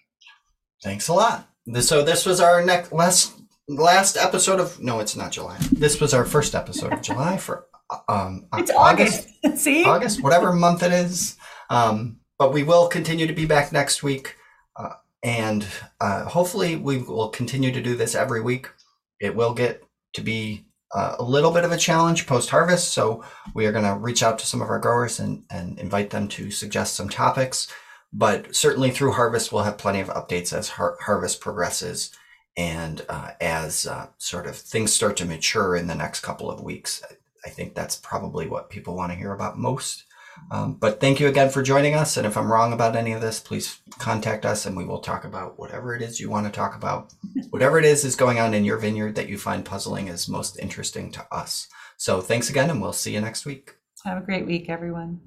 Thanks 0.84 1.08
a 1.08 1.14
lot. 1.14 1.48
So 1.80 2.04
this 2.04 2.26
was 2.26 2.42
our 2.42 2.64
next 2.64 2.92
last 2.92 3.34
last 3.68 4.18
episode 4.18 4.60
of 4.60 4.82
no, 4.82 5.00
it's 5.00 5.16
not 5.16 5.32
July. 5.32 5.58
This 5.72 6.02
was 6.02 6.14
our 6.14 6.26
first 6.26 6.56
episode 6.56 6.92
of 6.92 7.02
July 7.02 7.38
for 7.38 7.68
um 8.08 8.48
It's 8.58 8.72
August. 8.72 9.28
see? 9.56 9.86
August, 9.86 10.24
whatever 10.24 10.54
month 10.68 10.84
it 10.84 10.92
is. 10.92 11.38
Um, 11.70 12.18
but 12.38 12.54
we 12.54 12.64
will 12.64 12.88
continue 12.88 13.28
to 13.28 13.34
be 13.34 13.46
back 13.46 13.72
next 13.72 14.02
week, 14.02 14.36
uh, 14.76 14.94
and 15.24 15.66
uh, 16.00 16.26
hopefully 16.26 16.76
we 16.76 16.98
will 16.98 17.30
continue 17.30 17.72
to 17.72 17.82
do 17.82 17.96
this 17.96 18.16
every 18.16 18.42
week. 18.42 18.68
It 19.20 19.36
will 19.36 19.54
get 19.54 19.84
to 20.14 20.22
be 20.22 20.66
uh, 20.94 21.16
a 21.20 21.24
little 21.24 21.52
bit 21.52 21.64
of 21.64 21.72
a 21.72 21.78
challenge 21.78 22.26
post 22.26 22.50
harvest, 22.50 22.94
so 22.94 23.24
we 23.54 23.66
are 23.66 23.72
going 23.72 23.86
to 23.86 23.96
reach 23.96 24.24
out 24.24 24.40
to 24.40 24.48
some 24.48 24.62
of 24.62 24.70
our 24.70 24.80
growers 24.80 25.20
and 25.20 25.44
and 25.50 25.80
invite 25.80 26.10
them 26.10 26.28
to 26.30 26.52
suggest 26.52 26.96
some 26.96 27.10
topics. 27.10 27.72
But 28.14 28.56
certainly 28.56 28.92
through 28.92 29.14
harvest, 29.14 29.52
we'll 29.52 29.64
have 29.64 29.78
plenty 29.78 30.02
of 30.02 30.10
updates 30.10 30.52
as 30.52 30.70
har- 30.70 30.98
harvest 31.06 31.40
progresses 31.40 32.12
and 32.58 33.06
uh, 33.08 33.32
as 33.40 33.88
uh, 33.88 34.08
sort 34.18 34.48
of 34.48 34.56
things 34.58 34.92
start 34.92 35.16
to 35.18 35.26
mature 35.26 35.76
in 35.76 35.88
the 35.88 35.96
next 35.96 36.20
couple 36.22 36.52
of 36.52 36.62
weeks. 36.62 37.02
I 37.46 37.50
think 37.50 37.76
that's 37.76 37.96
probably 37.96 38.48
what 38.48 38.70
people 38.70 38.96
want 38.96 39.12
to 39.12 39.18
hear 39.18 39.34
about 39.34 39.58
most. 39.58 40.06
Um, 40.50 40.74
but 40.76 41.00
thank 41.00 41.20
you 41.20 41.28
again 41.28 41.50
for 41.50 41.62
joining 41.62 41.94
us. 41.94 42.18
And 42.18 42.26
if 42.26 42.38
I'm 42.38 42.52
wrong 42.52 42.74
about 42.74 42.96
any 42.96 43.12
of 43.12 43.22
this, 43.22 43.40
please 43.40 43.80
contact 44.00 44.46
us 44.46 44.66
and 44.66 44.76
we 44.76 44.86
will 44.86 45.00
talk 45.00 45.24
about 45.24 45.60
whatever 45.60 45.96
it 45.96 46.02
is 46.02 46.20
you 46.20 46.30
want 46.30 46.46
to 46.46 46.52
talk 46.52 46.76
about. 46.76 47.14
whatever 47.50 47.78
it 47.78 47.86
is 47.86 48.04
is 48.04 48.16
going 48.16 48.40
on 48.40 48.54
in 48.54 48.66
your 48.66 48.78
vineyard 48.78 49.16
that 49.16 49.30
you 49.30 49.38
find 49.38 49.66
puzzling 49.66 50.08
is 50.08 50.28
most 50.28 50.60
interesting 50.60 51.12
to 51.12 51.28
us. 51.32 51.68
So 51.98 52.22
thanks 52.22 52.50
again, 52.50 52.70
and 52.70 52.82
we'll 52.82 52.94
see 52.94 53.14
you 53.14 53.22
next 53.22 53.46
week. 53.46 53.76
Have 54.06 54.18
a 54.18 54.26
great 54.26 54.48
week, 54.48 54.70
everyone. 54.70 55.22